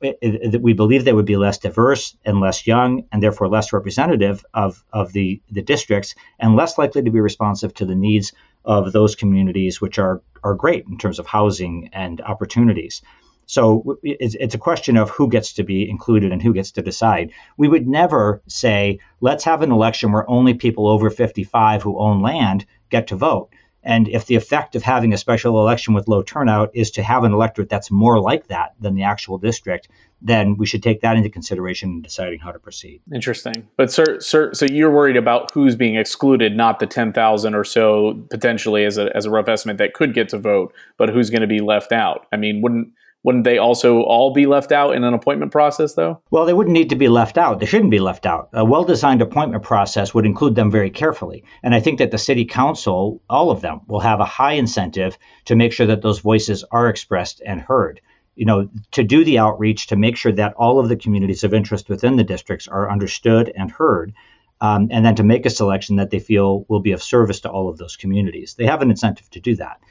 it, 0.02 0.17
it, 0.21 0.62
we 0.62 0.73
believe 0.73 1.04
they 1.04 1.13
would 1.13 1.25
be 1.25 1.36
less 1.36 1.58
diverse 1.58 2.15
and 2.23 2.39
less 2.39 2.65
young, 2.65 3.04
and 3.12 3.21
therefore 3.21 3.49
less 3.49 3.73
representative 3.73 4.45
of, 4.54 4.84
of 4.93 5.12
the, 5.12 5.41
the 5.52 5.62
districts, 5.62 6.15
and 6.39 6.56
less 6.56 6.78
likely 6.78 7.04
to 7.04 7.12
be 7.12 7.19
responsive 7.19 7.73
to 7.75 7.86
the 7.86 7.95
needs 7.95 8.32
of 8.63 8.91
those 8.93 9.15
communities, 9.15 9.82
which 9.82 9.99
are, 9.99 10.21
are 10.43 10.54
great 10.54 10.86
in 10.88 10.97
terms 10.97 11.19
of 11.19 11.28
housing 11.28 11.89
and 11.91 12.21
opportunities. 12.21 13.02
So 13.45 13.97
it's, 14.04 14.36
it's, 14.36 14.54
a 14.54 14.60
question 14.60 14.95
of 14.95 15.10
who 15.10 15.28
gets 15.28 15.54
to 15.54 15.63
be 15.63 15.89
included 15.89 16.32
and 16.32 16.39
who 16.39 16.54
gets 16.54 16.71
to 16.73 16.84
decide. 16.84 17.32
We 17.58 17.67
would 17.67 17.88
never 17.88 18.43
say, 18.45 18.99
let's 19.21 19.43
have 19.45 19.63
an 19.63 19.71
election 19.71 20.12
where 20.12 20.30
only 20.30 20.54
people 20.54 20.88
over 20.88 21.10
55 21.10 21.82
who 21.82 21.97
own 21.97 22.21
land 22.21 22.67
get 22.91 23.08
to 23.08 23.15
vote. 23.15 23.49
And 23.83 24.07
if 24.09 24.25
the 24.25 24.35
effect 24.35 24.75
of 24.75 24.83
having 24.83 25.13
a 25.13 25.17
special 25.17 25.59
election 25.59 25.93
with 25.93 26.07
low 26.07 26.21
turnout 26.21 26.69
is 26.73 26.91
to 26.91 27.03
have 27.03 27.23
an 27.23 27.33
electorate 27.33 27.69
that's 27.69 27.89
more 27.89 28.19
like 28.19 28.47
that 28.47 28.73
than 28.79 28.95
the 28.95 29.03
actual 29.03 29.37
district, 29.37 29.87
then 30.21 30.57
we 30.57 30.65
should 30.65 30.83
take 30.83 31.01
that 31.01 31.15
into 31.15 31.29
consideration 31.29 31.89
in 31.91 32.01
deciding 32.01 32.39
how 32.39 32.51
to 32.51 32.59
proceed. 32.59 33.01
Interesting. 33.13 33.67
But 33.77 33.91
sir, 33.91 34.19
sir 34.19 34.53
so 34.53 34.65
you're 34.65 34.91
worried 34.91 35.15
about 35.15 35.51
who's 35.51 35.77
being 35.77 35.95
excluded, 35.95 36.57
not 36.57 36.79
the 36.79 36.87
10,000 36.87 37.55
or 37.55 37.63
so 37.63 38.21
potentially 38.29 38.83
as 38.83 38.97
a, 38.97 39.15
as 39.15 39.25
a 39.25 39.29
rough 39.29 39.47
estimate 39.47 39.77
that 39.77 39.93
could 39.93 40.13
get 40.13 40.27
to 40.29 40.37
vote, 40.37 40.73
but 40.97 41.09
who's 41.09 41.29
going 41.29 41.41
to 41.41 41.47
be 41.47 41.61
left 41.61 41.93
out. 41.93 42.27
I 42.33 42.37
mean, 42.37 42.61
wouldn't 42.61 42.89
wouldn't 43.23 43.43
they 43.43 43.58
also 43.58 44.01
all 44.03 44.32
be 44.34 44.45
left 44.45 44.71
out 44.71 44.95
in 44.95 45.03
an 45.03 45.13
appointment 45.13 45.51
process, 45.51 45.93
though? 45.93 46.21
Well, 46.32 46.45
they 46.45 46.53
wouldn't 46.53 46.73
need 46.73 46.89
to 46.89 46.95
be 46.95 47.10
left 47.10 47.38
out. 47.38 47.60
They 47.60 47.65
shouldn't 47.65 47.91
be 47.91 47.99
left 47.99 48.25
out. 48.25 48.49
A 48.53 48.63
well 48.63 48.86
designed 48.86 49.21
appointment 49.21 49.62
process 49.62 50.13
would 50.13 50.25
include 50.25 50.55
them 50.55 50.71
very 50.71 50.89
carefully. 50.89 51.43
And 51.62 51.75
I 51.75 51.82
think 51.82 51.99
that 51.99 52.12
the 52.12 52.17
city 52.17 52.45
council, 52.45 53.21
all 53.29 53.51
of 53.51 53.62
them, 53.62 53.82
will 53.88 53.99
have 53.99 54.21
a 54.21 54.25
high 54.25 54.53
incentive 54.53 55.17
to 55.45 55.55
make 55.55 55.73
sure 55.73 55.88
that 55.88 56.01
those 56.01 56.19
voices 56.19 56.63
are 56.71 56.88
expressed 56.88 57.41
and 57.45 57.60
heard. 57.60 57.99
You 58.36 58.45
know, 58.45 58.69
to 58.91 59.03
do 59.03 59.25
the 59.25 59.38
outreach 59.38 59.88
to 59.88 59.97
make 59.97 60.15
sure 60.15 60.32
that 60.32 60.53
all 60.53 60.79
of 60.79 60.88
the 60.88 60.95
communities 60.95 61.43
of 61.43 61.53
interest 61.53 61.89
within 61.89 62.15
the 62.15 62.23
districts 62.23 62.69
are 62.69 62.89
understood 62.89 63.51
and 63.53 63.69
heard. 63.69 64.13
Um, 64.62 64.88
and 64.91 65.05
then 65.05 65.15
to 65.15 65.23
make 65.23 65.45
a 65.45 65.49
selection 65.49 65.97
that 65.97 66.10
they 66.10 66.19
feel 66.19 66.65
will 66.69 66.79
be 66.79 66.93
of 66.93 67.03
service 67.03 67.41
to 67.41 67.49
all 67.49 67.67
of 67.67 67.77
those 67.77 67.97
communities. 67.97 68.55
They 68.55 68.65
have 68.65 68.82
an 68.82 68.89
incentive 68.89 69.29
to 69.32 69.41
do 69.41 69.55
that. 69.58 69.82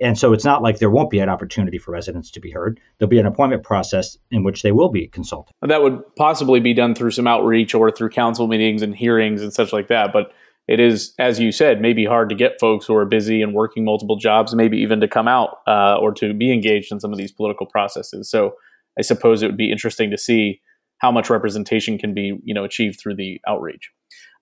And 0.00 0.16
so 0.16 0.32
it's 0.32 0.44
not 0.44 0.62
like 0.62 0.78
there 0.78 0.90
won't 0.90 1.10
be 1.10 1.18
an 1.18 1.28
opportunity 1.28 1.78
for 1.78 1.90
residents 1.90 2.30
to 2.32 2.40
be 2.40 2.50
heard. 2.50 2.80
There'll 2.98 3.10
be 3.10 3.18
an 3.18 3.26
appointment 3.26 3.64
process 3.64 4.16
in 4.30 4.44
which 4.44 4.62
they 4.62 4.72
will 4.72 4.90
be 4.90 5.08
consulted. 5.08 5.52
And 5.60 5.70
That 5.70 5.82
would 5.82 6.02
possibly 6.16 6.60
be 6.60 6.72
done 6.72 6.94
through 6.94 7.10
some 7.10 7.26
outreach 7.26 7.74
or 7.74 7.90
through 7.90 8.10
council 8.10 8.46
meetings 8.46 8.82
and 8.82 8.94
hearings 8.94 9.42
and 9.42 9.52
such 9.52 9.72
like 9.72 9.88
that. 9.88 10.12
But 10.12 10.32
it 10.68 10.78
is, 10.78 11.14
as 11.18 11.40
you 11.40 11.50
said, 11.50 11.80
maybe 11.80 12.04
hard 12.04 12.28
to 12.28 12.36
get 12.36 12.60
folks 12.60 12.86
who 12.86 12.94
are 12.94 13.04
busy 13.04 13.42
and 13.42 13.52
working 13.52 13.84
multiple 13.84 14.16
jobs, 14.16 14.54
maybe 14.54 14.78
even 14.78 15.00
to 15.00 15.08
come 15.08 15.26
out 15.26 15.58
uh, 15.66 15.96
or 15.96 16.12
to 16.14 16.32
be 16.32 16.52
engaged 16.52 16.92
in 16.92 17.00
some 17.00 17.12
of 17.12 17.18
these 17.18 17.32
political 17.32 17.66
processes. 17.66 18.30
So 18.30 18.54
I 18.96 19.02
suppose 19.02 19.42
it 19.42 19.46
would 19.46 19.56
be 19.56 19.72
interesting 19.72 20.12
to 20.12 20.18
see 20.18 20.60
how 20.98 21.10
much 21.10 21.28
representation 21.28 21.98
can 21.98 22.14
be, 22.14 22.38
you 22.44 22.54
know, 22.54 22.62
achieved 22.62 23.00
through 23.00 23.16
the 23.16 23.40
outreach. 23.48 23.90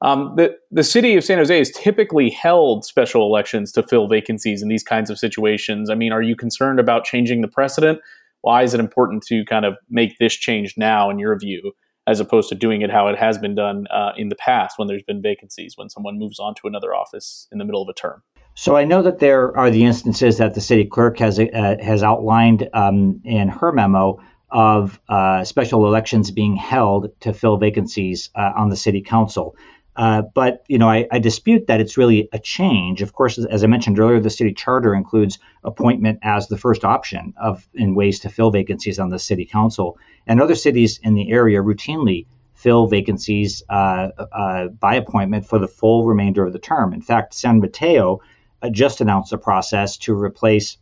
Um, 0.01 0.35
the 0.37 0.57
the 0.71 0.85
city 0.85 1.17
of 1.17 1.25
San 1.25 1.39
Jose 1.39 1.59
has 1.59 1.71
typically 1.73 2.31
held 2.31 2.85
special 2.85 3.23
elections 3.23 3.73
to 3.73 3.83
fill 3.83 4.07
vacancies 4.07 4.63
in 4.63 4.69
these 4.69 4.85
kinds 4.85 5.11
of 5.11 5.19
situations. 5.19 5.91
I 5.91 5.95
mean, 5.95 6.13
are 6.13 6.23
you 6.23 6.37
concerned 6.37 6.79
about 6.79 7.05
changing 7.05 7.41
the 7.41 7.49
precedent? 7.49 8.01
Why 8.43 8.63
is 8.63 8.75
it 8.75 8.81
important 8.81 9.25
to 9.25 9.45
kind 9.45 9.65
of 9.65 9.77
make 9.91 10.19
this 10.19 10.35
change 10.35 10.75
now, 10.77 11.11
in 11.11 11.19
your 11.19 11.37
view, 11.37 11.73
as 12.07 12.21
opposed 12.21 12.49
to 12.51 12.55
doing 12.55 12.83
it 12.83 12.91
how 12.91 13.09
it 13.09 13.19
has 13.19 13.39
been 13.39 13.57
done 13.57 13.89
uh, 13.89 14.13
in 14.17 14.29
the 14.29 14.37
past 14.37 14.79
when 14.79 14.87
there's 14.87 15.03
been 15.03 15.21
vacancies 15.21 15.77
when 15.77 15.91
someone 15.91 16.19
moves 16.19 16.39
on 16.39 16.55
to 16.55 16.69
another 16.69 16.95
office 16.95 17.49
in 17.51 17.59
the 17.59 17.65
middle 17.65 17.83
of 17.83 17.89
a 17.89 17.93
term? 17.93 18.23
So 18.55 18.77
I 18.77 18.85
know 18.85 19.03
that 19.03 19.19
there 19.19 19.57
are 19.57 19.71
the 19.71 19.85
instances 19.85 20.39
that 20.39 20.55
the 20.55 20.61
city 20.61 20.85
clerk 20.85 21.19
has 21.19 21.41
uh, 21.41 21.77
has 21.81 22.05
outlined 22.05 22.69
um, 22.73 23.21
in 23.25 23.49
her 23.49 23.73
memo 23.73 24.21
of 24.51 24.99
uh, 25.09 25.45
special 25.45 25.87
elections 25.87 26.31
being 26.31 26.57
held 26.57 27.09
to 27.21 27.33
fill 27.33 27.57
vacancies 27.57 28.31
uh, 28.35 28.53
on 28.57 28.71
the 28.71 28.77
city 28.77 29.03
council. 29.03 29.55
Uh, 29.99 30.23
but 30.33 30.63
you 30.69 30.79
know, 30.79 30.89
I, 30.89 31.09
I, 31.11 31.19
dispute 31.19 31.67
that 31.67 31.81
it's 31.81 31.99
really 31.99 32.29
a 32.33 32.39
change. 32.39 33.03
Of 33.03 33.15
course, 33.15 33.37
as, 33.37 33.65
I 33.65 33.67
mentioned 33.67 33.99
earlier, 33.99 34.21
the 34.21 34.31
city 34.31 34.55
charter 34.55 34.95
includes 34.95 35.41
appointment 35.65 36.21
as 36.23 36.47
the 36.47 36.57
first 36.57 36.85
option 36.85 37.35
of 37.37 37.69
in 37.75 37.97
ways 37.97 38.21
to 38.21 38.29
fill 38.29 38.53
vacancies 38.53 39.01
on 39.01 39.09
the 39.09 39.19
city 39.19 39.45
council, 39.45 39.99
and 40.25 40.41
other 40.41 40.55
cities 40.55 41.01
in 41.03 41.15
the 41.15 41.33
area 41.33 41.61
routinely 41.61 42.27
fill 42.55 42.87
vacancies 42.87 43.65
uh, 43.71 44.11
uh, 44.33 44.69
by 44.69 44.95
appointment 44.95 45.45
for 45.45 45.59
the 45.59 45.67
full 45.67 46.07
remainder 46.07 46.47
of 46.47 46.53
the 46.53 46.61
term. 46.61 46.93
In 46.93 47.03
fact, 47.03 47.35
San 47.35 47.59
Mateo 47.59 48.21
uh, 48.63 48.71
just 48.71 49.01
announced 49.01 49.33
a 49.33 49.39
process 49.39 49.97
to 49.97 50.15
replace 50.15 50.77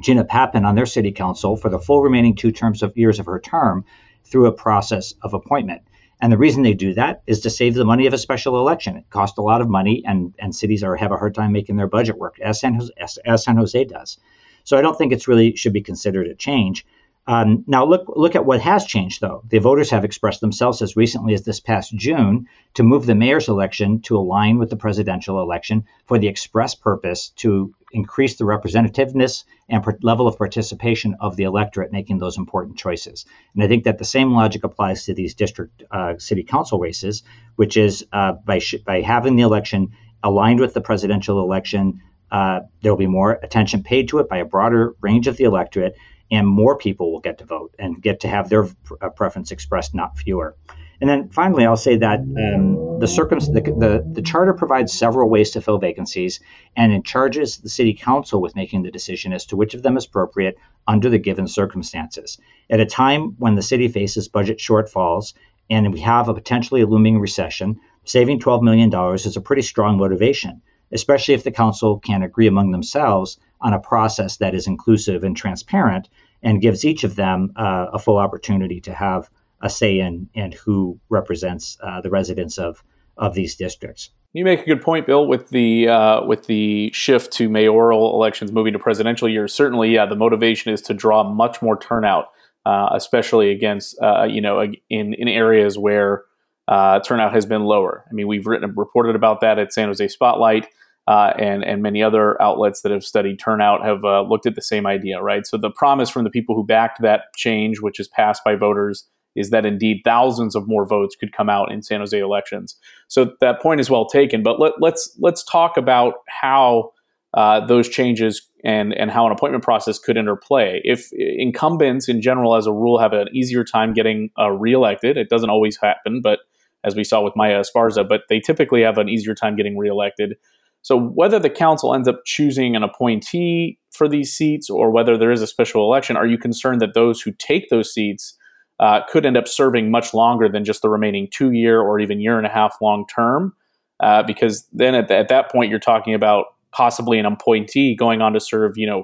Gina 0.00 0.24
Papan 0.24 0.64
on 0.64 0.74
their 0.74 0.86
city 0.86 1.12
council 1.12 1.58
for 1.58 1.68
the 1.68 1.78
full 1.78 2.02
remaining 2.02 2.34
two 2.34 2.52
terms 2.52 2.82
of 2.82 2.96
years 2.96 3.18
of 3.18 3.26
her 3.26 3.40
term 3.40 3.84
through 4.24 4.46
a 4.46 4.52
process 4.52 5.12
of 5.20 5.34
appointment. 5.34 5.82
And 6.20 6.32
the 6.32 6.38
reason 6.38 6.62
they 6.62 6.74
do 6.74 6.94
that 6.94 7.22
is 7.26 7.40
to 7.40 7.50
save 7.50 7.74
the 7.74 7.84
money 7.84 8.06
of 8.06 8.12
a 8.12 8.18
special 8.18 8.58
election. 8.58 8.96
It 8.96 9.10
costs 9.10 9.38
a 9.38 9.42
lot 9.42 9.60
of 9.60 9.68
money, 9.68 10.02
and, 10.04 10.34
and 10.38 10.54
cities 10.54 10.82
are 10.82 10.96
have 10.96 11.12
a 11.12 11.16
hard 11.16 11.34
time 11.34 11.52
making 11.52 11.76
their 11.76 11.86
budget 11.86 12.18
work, 12.18 12.40
as 12.40 12.60
San, 12.60 12.74
Jose, 12.74 12.92
as, 12.98 13.18
as 13.24 13.44
San 13.44 13.56
Jose 13.56 13.84
does. 13.84 14.18
So 14.64 14.76
I 14.76 14.82
don't 14.82 14.98
think 14.98 15.12
it's 15.12 15.28
really 15.28 15.56
should 15.56 15.72
be 15.72 15.80
considered 15.80 16.26
a 16.26 16.34
change. 16.34 16.84
Um, 17.28 17.62
now 17.66 17.84
look 17.84 18.04
look 18.08 18.34
at 18.34 18.46
what 18.46 18.60
has 18.62 18.86
changed 18.86 19.20
though. 19.20 19.42
The 19.46 19.58
voters 19.58 19.90
have 19.90 20.04
expressed 20.04 20.40
themselves 20.40 20.80
as 20.80 20.96
recently 20.96 21.34
as 21.34 21.42
this 21.42 21.60
past 21.60 21.94
June 21.94 22.48
to 22.74 22.82
move 22.82 23.04
the 23.04 23.14
mayor's 23.14 23.48
election 23.48 24.00
to 24.02 24.16
align 24.16 24.58
with 24.58 24.70
the 24.70 24.76
presidential 24.76 25.42
election 25.42 25.84
for 26.06 26.18
the 26.18 26.26
express 26.26 26.74
purpose 26.74 27.28
to 27.36 27.74
increase 27.92 28.36
the 28.36 28.44
representativeness 28.44 29.44
and 29.68 29.82
per- 29.82 29.98
level 30.02 30.26
of 30.26 30.36
participation 30.36 31.16
of 31.20 31.36
the 31.36 31.44
electorate 31.44 31.92
making 31.92 32.18
those 32.18 32.36
important 32.36 32.76
choices. 32.76 33.24
And 33.54 33.62
I 33.62 33.68
think 33.68 33.84
that 33.84 33.98
the 33.98 34.04
same 34.04 34.32
logic 34.32 34.64
applies 34.64 35.04
to 35.04 35.14
these 35.14 35.34
district 35.34 35.82
uh, 35.90 36.14
city 36.18 36.42
council 36.42 36.78
races, 36.78 37.22
which 37.56 37.76
is 37.76 38.04
uh, 38.12 38.32
by 38.32 38.58
sh- 38.58 38.82
by 38.84 39.00
having 39.00 39.36
the 39.36 39.42
election 39.42 39.92
aligned 40.22 40.60
with 40.60 40.74
the 40.74 40.80
presidential 40.80 41.40
election. 41.40 42.00
Uh, 42.30 42.60
there 42.82 42.92
will 42.92 42.98
be 42.98 43.06
more 43.06 43.32
attention 43.42 43.82
paid 43.82 44.08
to 44.08 44.18
it 44.18 44.28
by 44.28 44.38
a 44.38 44.44
broader 44.44 44.94
range 45.00 45.26
of 45.26 45.36
the 45.38 45.44
electorate, 45.44 45.96
and 46.30 46.46
more 46.46 46.76
people 46.76 47.10
will 47.10 47.20
get 47.20 47.38
to 47.38 47.44
vote 47.44 47.74
and 47.78 48.02
get 48.02 48.20
to 48.20 48.28
have 48.28 48.48
their 48.50 48.68
uh, 49.00 49.08
preference 49.08 49.50
expressed, 49.50 49.94
not 49.94 50.18
fewer. 50.18 50.54
And 51.00 51.08
then 51.08 51.28
finally, 51.28 51.64
I'll 51.64 51.76
say 51.76 51.96
that 51.96 52.20
um, 52.20 52.98
the, 52.98 53.06
circum- 53.06 53.38
the, 53.38 53.60
the, 53.60 54.10
the, 54.12 54.22
charter 54.22 54.52
provides 54.52 54.92
several 54.92 55.30
ways 55.30 55.52
to 55.52 55.60
fill 55.60 55.78
vacancies, 55.78 56.40
and 56.76 56.92
it 56.92 57.04
charges 57.04 57.58
the 57.58 57.68
city 57.68 57.94
council 57.94 58.40
with 58.40 58.56
making 58.56 58.82
the 58.82 58.90
decision 58.90 59.32
as 59.32 59.46
to 59.46 59.56
which 59.56 59.74
of 59.74 59.82
them 59.82 59.96
is 59.96 60.06
appropriate 60.06 60.58
under 60.88 61.08
the 61.08 61.18
given 61.18 61.46
circumstances. 61.46 62.38
At 62.68 62.80
a 62.80 62.86
time 62.86 63.36
when 63.38 63.54
the 63.54 63.62
city 63.62 63.86
faces 63.86 64.26
budget 64.26 64.58
shortfalls 64.58 65.34
and 65.70 65.92
we 65.92 66.00
have 66.00 66.28
a 66.28 66.34
potentially 66.34 66.84
looming 66.84 67.20
recession, 67.20 67.78
saving 68.04 68.40
$12 68.40 68.62
million 68.62 68.92
is 69.14 69.36
a 69.36 69.40
pretty 69.40 69.62
strong 69.62 69.98
motivation, 69.98 70.62
especially 70.90 71.34
if 71.34 71.44
the 71.44 71.52
council 71.52 72.00
can 72.00 72.22
agree 72.22 72.48
among 72.48 72.72
themselves 72.72 73.38
on 73.60 73.72
a 73.72 73.80
process 73.80 74.38
that 74.38 74.54
is 74.54 74.66
inclusive 74.66 75.22
and 75.22 75.36
transparent 75.36 76.08
and 76.42 76.62
gives 76.62 76.84
each 76.84 77.04
of 77.04 77.16
them 77.16 77.52
uh, 77.56 77.86
a 77.92 77.98
full 77.98 78.16
opportunity 78.16 78.80
to 78.80 78.92
have 78.92 79.28
a 79.60 79.70
say 79.70 79.98
in 79.98 80.28
and 80.34 80.54
who 80.54 80.98
represents 81.08 81.76
uh, 81.82 82.00
the 82.00 82.10
residents 82.10 82.58
of 82.58 82.82
of 83.16 83.34
these 83.34 83.56
districts. 83.56 84.10
You 84.32 84.44
make 84.44 84.60
a 84.60 84.66
good 84.66 84.82
point, 84.82 85.06
Bill, 85.06 85.26
with 85.26 85.48
the 85.50 85.88
uh, 85.88 86.24
with 86.24 86.46
the 86.46 86.90
shift 86.92 87.32
to 87.34 87.48
mayoral 87.48 88.14
elections 88.14 88.52
moving 88.52 88.72
to 88.74 88.78
presidential 88.78 89.28
years. 89.28 89.52
Certainly, 89.52 89.90
yeah, 89.90 90.06
the 90.06 90.16
motivation 90.16 90.72
is 90.72 90.82
to 90.82 90.94
draw 90.94 91.24
much 91.24 91.62
more 91.62 91.78
turnout, 91.78 92.26
uh, 92.66 92.90
especially 92.92 93.50
against 93.50 94.00
uh, 94.02 94.24
you 94.24 94.40
know 94.40 94.60
in 94.90 95.14
in 95.14 95.28
areas 95.28 95.78
where 95.78 96.24
uh, 96.68 97.00
turnout 97.00 97.32
has 97.32 97.46
been 97.46 97.64
lower. 97.64 98.04
I 98.08 98.12
mean, 98.12 98.28
we've 98.28 98.46
written 98.46 98.72
reported 98.76 99.16
about 99.16 99.40
that 99.40 99.58
at 99.58 99.72
San 99.72 99.88
Jose 99.88 100.06
Spotlight 100.08 100.68
uh, 101.08 101.32
and 101.38 101.64
and 101.64 101.82
many 101.82 102.02
other 102.02 102.40
outlets 102.40 102.82
that 102.82 102.92
have 102.92 103.04
studied 103.04 103.38
turnout 103.38 103.82
have 103.82 104.02
looked 104.28 104.46
at 104.46 104.54
the 104.54 104.62
same 104.62 104.86
idea, 104.86 105.22
right? 105.22 105.46
So 105.46 105.56
the 105.56 105.70
promise 105.70 106.10
from 106.10 106.24
the 106.24 106.30
people 106.30 106.54
who 106.54 106.66
backed 106.66 107.00
that 107.00 107.22
change, 107.34 107.80
which 107.80 107.98
is 107.98 108.08
passed 108.08 108.44
by 108.44 108.56
voters, 108.56 109.08
is 109.38 109.50
that 109.50 109.64
indeed 109.64 110.02
thousands 110.04 110.54
of 110.54 110.66
more 110.66 110.86
votes 110.86 111.16
could 111.16 111.32
come 111.32 111.48
out 111.48 111.70
in 111.70 111.82
San 111.82 112.00
Jose 112.00 112.18
elections. 112.18 112.76
So 113.08 113.32
that 113.40 113.62
point 113.62 113.80
is 113.80 113.90
well 113.90 114.06
taken. 114.06 114.42
But 114.42 114.60
let, 114.60 114.72
us 114.72 114.78
let's, 114.80 115.16
let's 115.20 115.44
talk 115.44 115.76
about 115.76 116.14
how 116.28 116.92
uh, 117.34 117.64
those 117.66 117.88
changes 117.88 118.48
and 118.64 118.94
and 118.94 119.10
how 119.10 119.26
an 119.26 119.32
appointment 119.32 119.62
process 119.62 119.98
could 119.98 120.16
interplay. 120.16 120.80
If 120.82 121.12
incumbents 121.12 122.08
in 122.08 122.22
general, 122.22 122.56
as 122.56 122.66
a 122.66 122.72
rule, 122.72 122.98
have 122.98 123.12
an 123.12 123.28
easier 123.32 123.64
time 123.64 123.92
getting 123.92 124.30
uh, 124.38 124.50
reelected, 124.50 125.16
it 125.16 125.28
doesn't 125.28 125.50
always 125.50 125.78
happen, 125.80 126.20
but 126.22 126.40
as 126.84 126.94
we 126.94 127.04
saw 127.04 127.22
with 127.22 127.34
Maya 127.36 127.60
Esparza, 127.60 128.08
but 128.08 128.22
they 128.28 128.40
typically 128.40 128.82
have 128.82 128.98
an 128.98 129.08
easier 129.08 129.34
time 129.34 129.56
getting 129.56 129.76
reelected. 129.76 130.36
So 130.82 130.96
whether 130.98 131.38
the 131.38 131.50
council 131.50 131.94
ends 131.94 132.08
up 132.08 132.20
choosing 132.24 132.76
an 132.76 132.82
appointee 132.82 133.78
for 133.90 134.08
these 134.08 134.32
seats 134.32 134.70
or 134.70 134.90
whether 134.90 135.18
there 135.18 135.32
is 135.32 135.42
a 135.42 135.46
special 135.46 135.82
election, 135.82 136.16
are 136.16 136.26
you 136.26 136.38
concerned 136.38 136.80
that 136.80 136.94
those 136.94 137.20
who 137.20 137.32
take 137.32 137.68
those 137.68 137.92
seats 137.92 138.37
uh, 138.80 139.00
could 139.10 139.26
end 139.26 139.36
up 139.36 139.48
serving 139.48 139.90
much 139.90 140.14
longer 140.14 140.48
than 140.48 140.64
just 140.64 140.82
the 140.82 140.88
remaining 140.88 141.28
two 141.32 141.52
year 141.52 141.80
or 141.80 142.00
even 142.00 142.20
year 142.20 142.38
and 142.38 142.46
a 142.46 142.50
half 142.50 142.76
long 142.80 143.06
term? 143.06 143.54
Uh, 144.00 144.22
because 144.22 144.66
then 144.72 144.94
at, 144.94 145.08
the, 145.08 145.16
at 145.16 145.28
that 145.28 145.50
point 145.50 145.70
you're 145.70 145.80
talking 145.80 146.14
about 146.14 146.46
possibly 146.72 147.18
an 147.18 147.26
appointee 147.26 147.96
going 147.96 148.22
on 148.22 148.32
to 148.32 148.40
serve, 148.40 148.72
you 148.76 148.86
know, 148.86 149.02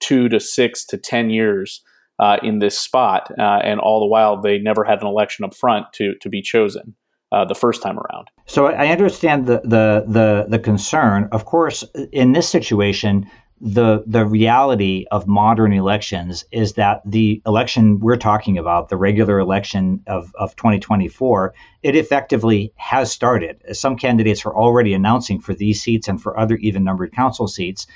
two 0.00 0.28
to 0.28 0.38
six 0.38 0.84
to 0.86 0.96
ten 0.96 1.30
years 1.30 1.82
uh, 2.20 2.36
in 2.42 2.58
this 2.58 2.78
spot, 2.78 3.30
uh, 3.38 3.60
and 3.62 3.80
all 3.80 4.00
the 4.00 4.06
while 4.06 4.40
they 4.40 4.58
never 4.58 4.84
had 4.84 5.00
an 5.00 5.06
election 5.06 5.44
up 5.44 5.54
front 5.54 5.86
to 5.92 6.14
to 6.20 6.28
be 6.28 6.42
chosen 6.42 6.94
uh, 7.32 7.44
the 7.44 7.54
first 7.54 7.82
time 7.82 7.98
around. 7.98 8.28
So 8.46 8.66
I 8.66 8.88
understand 8.88 9.46
the, 9.46 9.60
the 9.64 10.04
the 10.06 10.46
the 10.48 10.58
concern. 10.58 11.28
Of 11.32 11.44
course, 11.44 11.84
in 12.12 12.32
this 12.32 12.48
situation, 12.48 13.30
the 13.60 14.04
the 14.06 14.24
reality 14.24 15.06
of 15.10 15.26
modern 15.26 15.72
elections 15.72 16.44
is 16.52 16.74
that 16.74 17.02
the 17.04 17.42
election 17.44 17.98
we're 17.98 18.16
talking 18.16 18.56
about, 18.58 18.88
the 18.88 18.96
regular 18.96 19.38
election 19.38 20.02
of, 20.06 20.32
of 20.36 20.54
2024, 20.56 21.54
it 21.82 21.96
effectively 21.96 22.72
has 22.76 23.10
started. 23.10 23.60
Some 23.76 23.96
candidates 23.96 24.46
are 24.46 24.54
already 24.54 24.94
announcing 24.94 25.40
for 25.40 25.54
these 25.54 25.82
seats 25.82 26.08
and 26.08 26.22
for 26.22 26.38
other 26.38 26.56
even 26.56 26.84
numbered 26.84 27.12
council 27.12 27.48
seats. 27.48 27.86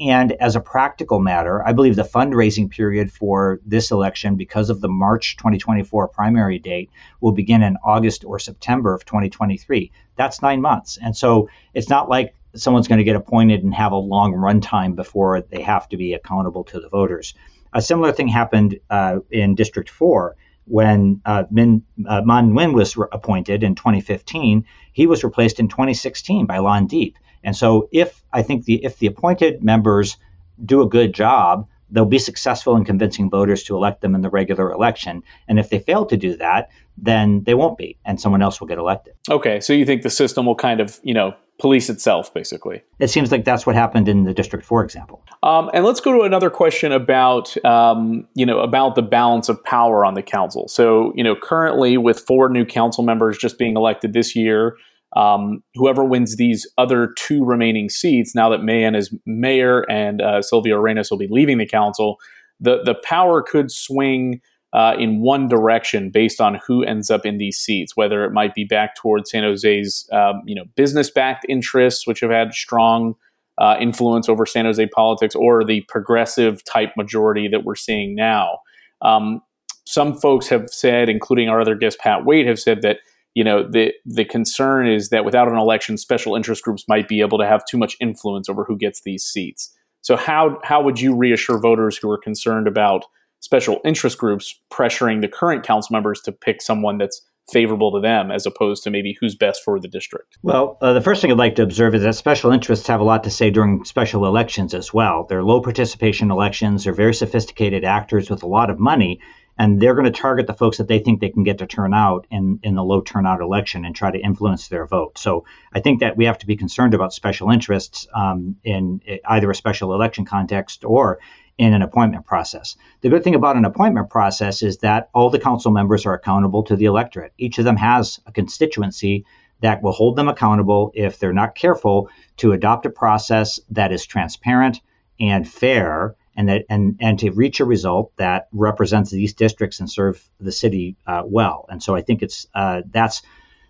And 0.00 0.32
as 0.32 0.54
a 0.54 0.60
practical 0.60 1.18
matter, 1.18 1.66
I 1.66 1.72
believe 1.72 1.96
the 1.96 2.02
fundraising 2.02 2.70
period 2.70 3.10
for 3.10 3.58
this 3.66 3.90
election, 3.90 4.36
because 4.36 4.70
of 4.70 4.80
the 4.80 4.88
March 4.88 5.36
2024 5.38 6.06
primary 6.08 6.60
date, 6.60 6.90
will 7.20 7.32
begin 7.32 7.64
in 7.64 7.76
August 7.82 8.24
or 8.24 8.38
September 8.38 8.94
of 8.94 9.04
2023. 9.04 9.90
That's 10.14 10.40
nine 10.40 10.60
months. 10.60 10.98
And 11.02 11.16
so 11.16 11.48
it's 11.74 11.88
not 11.88 12.08
like 12.08 12.34
someone's 12.60 12.88
going 12.88 12.98
to 12.98 13.04
get 13.04 13.16
appointed 13.16 13.62
and 13.62 13.74
have 13.74 13.92
a 13.92 13.96
long 13.96 14.34
runtime 14.34 14.94
before 14.94 15.40
they 15.40 15.62
have 15.62 15.88
to 15.88 15.96
be 15.96 16.14
accountable 16.14 16.64
to 16.64 16.80
the 16.80 16.88
voters. 16.88 17.34
A 17.72 17.82
similar 17.82 18.12
thing 18.12 18.28
happened 18.28 18.78
uh, 18.90 19.18
in 19.30 19.54
District 19.54 19.88
4 19.90 20.36
when 20.64 21.20
uh, 21.24 21.44
Min, 21.50 21.82
uh, 22.06 22.22
Manh 22.24 22.50
Nguyen 22.50 22.74
was 22.74 22.96
re- 22.96 23.06
appointed 23.12 23.62
in 23.62 23.74
2015. 23.74 24.64
He 24.92 25.06
was 25.06 25.24
replaced 25.24 25.60
in 25.60 25.68
2016 25.68 26.46
by 26.46 26.58
Lan 26.58 26.88
Diep. 26.88 27.14
And 27.42 27.56
so 27.56 27.88
if 27.92 28.22
I 28.32 28.42
think 28.42 28.64
the 28.64 28.84
if 28.84 28.98
the 28.98 29.06
appointed 29.06 29.62
members 29.62 30.16
do 30.64 30.82
a 30.82 30.88
good 30.88 31.14
job, 31.14 31.68
they'll 31.90 32.04
be 32.04 32.18
successful 32.18 32.76
in 32.76 32.84
convincing 32.84 33.30
voters 33.30 33.62
to 33.64 33.76
elect 33.76 34.00
them 34.00 34.14
in 34.14 34.20
the 34.20 34.30
regular 34.30 34.70
election. 34.72 35.22
And 35.48 35.58
if 35.58 35.70
they 35.70 35.78
fail 35.78 36.06
to 36.06 36.16
do 36.16 36.36
that, 36.36 36.70
then 36.96 37.44
they 37.44 37.54
won't 37.54 37.78
be, 37.78 37.96
and 38.04 38.20
someone 38.20 38.42
else 38.42 38.60
will 38.60 38.66
get 38.66 38.78
elected. 38.78 39.14
Okay, 39.30 39.60
so 39.60 39.72
you 39.72 39.86
think 39.86 40.02
the 40.02 40.10
system 40.10 40.46
will 40.46 40.56
kind 40.56 40.80
of, 40.80 40.98
you 41.02 41.14
know, 41.14 41.34
police 41.58 41.90
itself, 41.90 42.32
basically? 42.32 42.82
It 42.98 43.08
seems 43.08 43.32
like 43.32 43.44
that's 43.44 43.66
what 43.66 43.74
happened 43.74 44.08
in 44.08 44.24
the 44.24 44.32
District 44.32 44.64
Four 44.64 44.84
example. 44.84 45.24
Um, 45.42 45.70
and 45.74 45.84
let's 45.84 46.00
go 46.00 46.12
to 46.12 46.22
another 46.22 46.50
question 46.50 46.92
about, 46.92 47.64
um, 47.64 48.26
you 48.34 48.46
know, 48.46 48.60
about 48.60 48.94
the 48.94 49.02
balance 49.02 49.48
of 49.48 49.62
power 49.64 50.04
on 50.04 50.14
the 50.14 50.22
council. 50.22 50.68
So, 50.68 51.12
you 51.16 51.24
know, 51.24 51.34
currently 51.34 51.96
with 51.96 52.20
four 52.20 52.48
new 52.48 52.64
council 52.64 53.02
members 53.04 53.38
just 53.38 53.58
being 53.58 53.76
elected 53.76 54.12
this 54.12 54.36
year, 54.36 54.76
um, 55.16 55.62
whoever 55.74 56.04
wins 56.04 56.36
these 56.36 56.66
other 56.76 57.14
two 57.16 57.44
remaining 57.44 57.88
seats, 57.88 58.34
now 58.34 58.48
that 58.50 58.62
Mahan 58.62 58.94
is 58.94 59.14
mayor 59.24 59.80
and 59.90 60.20
uh, 60.20 60.42
Sylvia 60.42 60.76
Arenas 60.78 61.10
will 61.10 61.18
be 61.18 61.28
leaving 61.30 61.58
the 61.58 61.66
council, 61.66 62.18
the 62.60 62.82
the 62.84 62.94
power 63.04 63.42
could 63.42 63.70
swing 63.70 64.40
uh, 64.72 64.94
in 64.98 65.20
one 65.22 65.48
direction 65.48 66.10
based 66.10 66.40
on 66.40 66.60
who 66.66 66.84
ends 66.84 67.10
up 67.10 67.24
in 67.24 67.38
these 67.38 67.56
seats. 67.56 67.96
Whether 67.96 68.24
it 68.24 68.32
might 68.32 68.54
be 68.54 68.64
back 68.64 68.96
towards 68.96 69.30
San 69.30 69.42
Jose's, 69.44 70.08
um, 70.12 70.42
you 70.44 70.54
know, 70.54 70.64
business 70.76 71.10
backed 71.10 71.46
interests, 71.48 72.06
which 72.06 72.20
have 72.20 72.30
had 72.30 72.52
strong 72.52 73.14
uh, 73.56 73.76
influence 73.80 74.28
over 74.28 74.44
San 74.44 74.66
Jose 74.66 74.86
politics, 74.88 75.34
or 75.34 75.64
the 75.64 75.80
progressive 75.88 76.62
type 76.64 76.90
majority 76.96 77.48
that 77.48 77.64
we're 77.64 77.74
seeing 77.74 78.14
now. 78.14 78.58
Um, 79.00 79.40
some 79.86 80.14
folks 80.14 80.48
have 80.48 80.68
said, 80.68 81.08
including 81.08 81.48
our 81.48 81.62
other 81.62 81.74
guest 81.74 81.98
Pat 81.98 82.26
Waite, 82.26 82.46
have 82.46 82.60
said 82.60 82.82
that 82.82 82.98
you 83.38 83.44
know 83.44 83.62
the 83.62 83.92
the 84.04 84.24
concern 84.24 84.88
is 84.88 85.10
that 85.10 85.24
without 85.24 85.46
an 85.46 85.56
election, 85.56 85.96
special 85.96 86.34
interest 86.34 86.64
groups 86.64 86.84
might 86.88 87.06
be 87.06 87.20
able 87.20 87.38
to 87.38 87.46
have 87.46 87.62
too 87.70 87.78
much 87.78 87.96
influence 88.00 88.48
over 88.48 88.64
who 88.64 88.76
gets 88.76 89.02
these 89.02 89.22
seats. 89.22 89.72
So 90.00 90.16
how 90.16 90.58
how 90.64 90.82
would 90.82 90.98
you 91.00 91.14
reassure 91.14 91.60
voters 91.60 91.96
who 91.96 92.10
are 92.10 92.18
concerned 92.18 92.66
about 92.66 93.04
special 93.38 93.78
interest 93.84 94.18
groups 94.18 94.60
pressuring 94.72 95.20
the 95.20 95.28
current 95.28 95.64
council 95.64 95.92
members 95.92 96.20
to 96.22 96.32
pick 96.32 96.60
someone 96.60 96.98
that's 96.98 97.22
favorable 97.52 97.92
to 97.92 98.00
them 98.00 98.32
as 98.32 98.44
opposed 98.44 98.82
to 98.82 98.90
maybe 98.90 99.16
who's 99.20 99.36
best 99.36 99.62
for 99.64 99.78
the 99.78 99.86
district? 99.86 100.36
Well, 100.42 100.76
uh, 100.82 100.92
the 100.92 101.00
first 101.00 101.22
thing 101.22 101.30
I'd 101.30 101.38
like 101.38 101.54
to 101.56 101.62
observe 101.62 101.94
is 101.94 102.02
that 102.02 102.16
special 102.16 102.50
interests 102.50 102.88
have 102.88 103.00
a 103.00 103.04
lot 103.04 103.22
to 103.22 103.30
say 103.30 103.50
during 103.50 103.84
special 103.84 104.26
elections 104.26 104.74
as 104.74 104.92
well. 104.92 105.26
They're 105.28 105.44
low 105.44 105.60
participation 105.60 106.32
elections, 106.32 106.82
they're 106.82 106.92
very 106.92 107.14
sophisticated 107.14 107.84
actors 107.84 108.28
with 108.28 108.42
a 108.42 108.48
lot 108.48 108.68
of 108.68 108.80
money, 108.80 109.20
and 109.58 109.80
they're 109.80 109.94
going 109.94 110.04
to 110.04 110.10
target 110.10 110.46
the 110.46 110.54
folks 110.54 110.78
that 110.78 110.88
they 110.88 111.00
think 111.00 111.20
they 111.20 111.30
can 111.30 111.42
get 111.42 111.58
to 111.58 111.66
turn 111.66 111.92
out 111.92 112.26
in, 112.30 112.60
in 112.62 112.74
the 112.74 112.84
low 112.84 113.00
turnout 113.00 113.40
election 113.40 113.84
and 113.84 113.94
try 113.94 114.10
to 114.10 114.18
influence 114.18 114.68
their 114.68 114.86
vote. 114.86 115.18
So 115.18 115.44
I 115.72 115.80
think 115.80 116.00
that 116.00 116.16
we 116.16 116.26
have 116.26 116.38
to 116.38 116.46
be 116.46 116.56
concerned 116.56 116.94
about 116.94 117.12
special 117.12 117.50
interests 117.50 118.06
um, 118.14 118.56
in 118.62 119.00
either 119.26 119.50
a 119.50 119.54
special 119.54 119.94
election 119.94 120.24
context 120.24 120.84
or 120.84 121.18
in 121.58 121.74
an 121.74 121.82
appointment 121.82 122.24
process. 122.24 122.76
The 123.00 123.08
good 123.08 123.24
thing 123.24 123.34
about 123.34 123.56
an 123.56 123.64
appointment 123.64 124.10
process 124.10 124.62
is 124.62 124.78
that 124.78 125.10
all 125.12 125.28
the 125.28 125.40
council 125.40 125.72
members 125.72 126.06
are 126.06 126.14
accountable 126.14 126.62
to 126.64 126.76
the 126.76 126.84
electorate. 126.84 127.32
Each 127.36 127.58
of 127.58 127.64
them 127.64 127.76
has 127.76 128.20
a 128.26 128.32
constituency 128.32 129.26
that 129.60 129.82
will 129.82 129.92
hold 129.92 130.14
them 130.14 130.28
accountable 130.28 130.92
if 130.94 131.18
they're 131.18 131.32
not 131.32 131.56
careful 131.56 132.10
to 132.36 132.52
adopt 132.52 132.86
a 132.86 132.90
process 132.90 133.58
that 133.70 133.90
is 133.90 134.06
transparent 134.06 134.80
and 135.18 135.48
fair 135.48 136.14
and 136.38 136.48
that 136.48 136.64
and 136.70 136.96
and 137.00 137.18
to 137.18 137.30
reach 137.32 137.60
a 137.60 137.64
result 137.66 138.12
that 138.16 138.48
represents 138.52 139.10
these 139.10 139.34
districts 139.34 139.80
and 139.80 139.90
serve 139.90 140.26
the 140.40 140.52
city 140.52 140.96
uh, 141.06 141.22
well. 141.26 141.66
And 141.68 141.82
so 141.82 141.94
I 141.96 142.00
think 142.00 142.22
it's 142.22 142.46
uh, 142.54 142.82
that's 142.90 143.22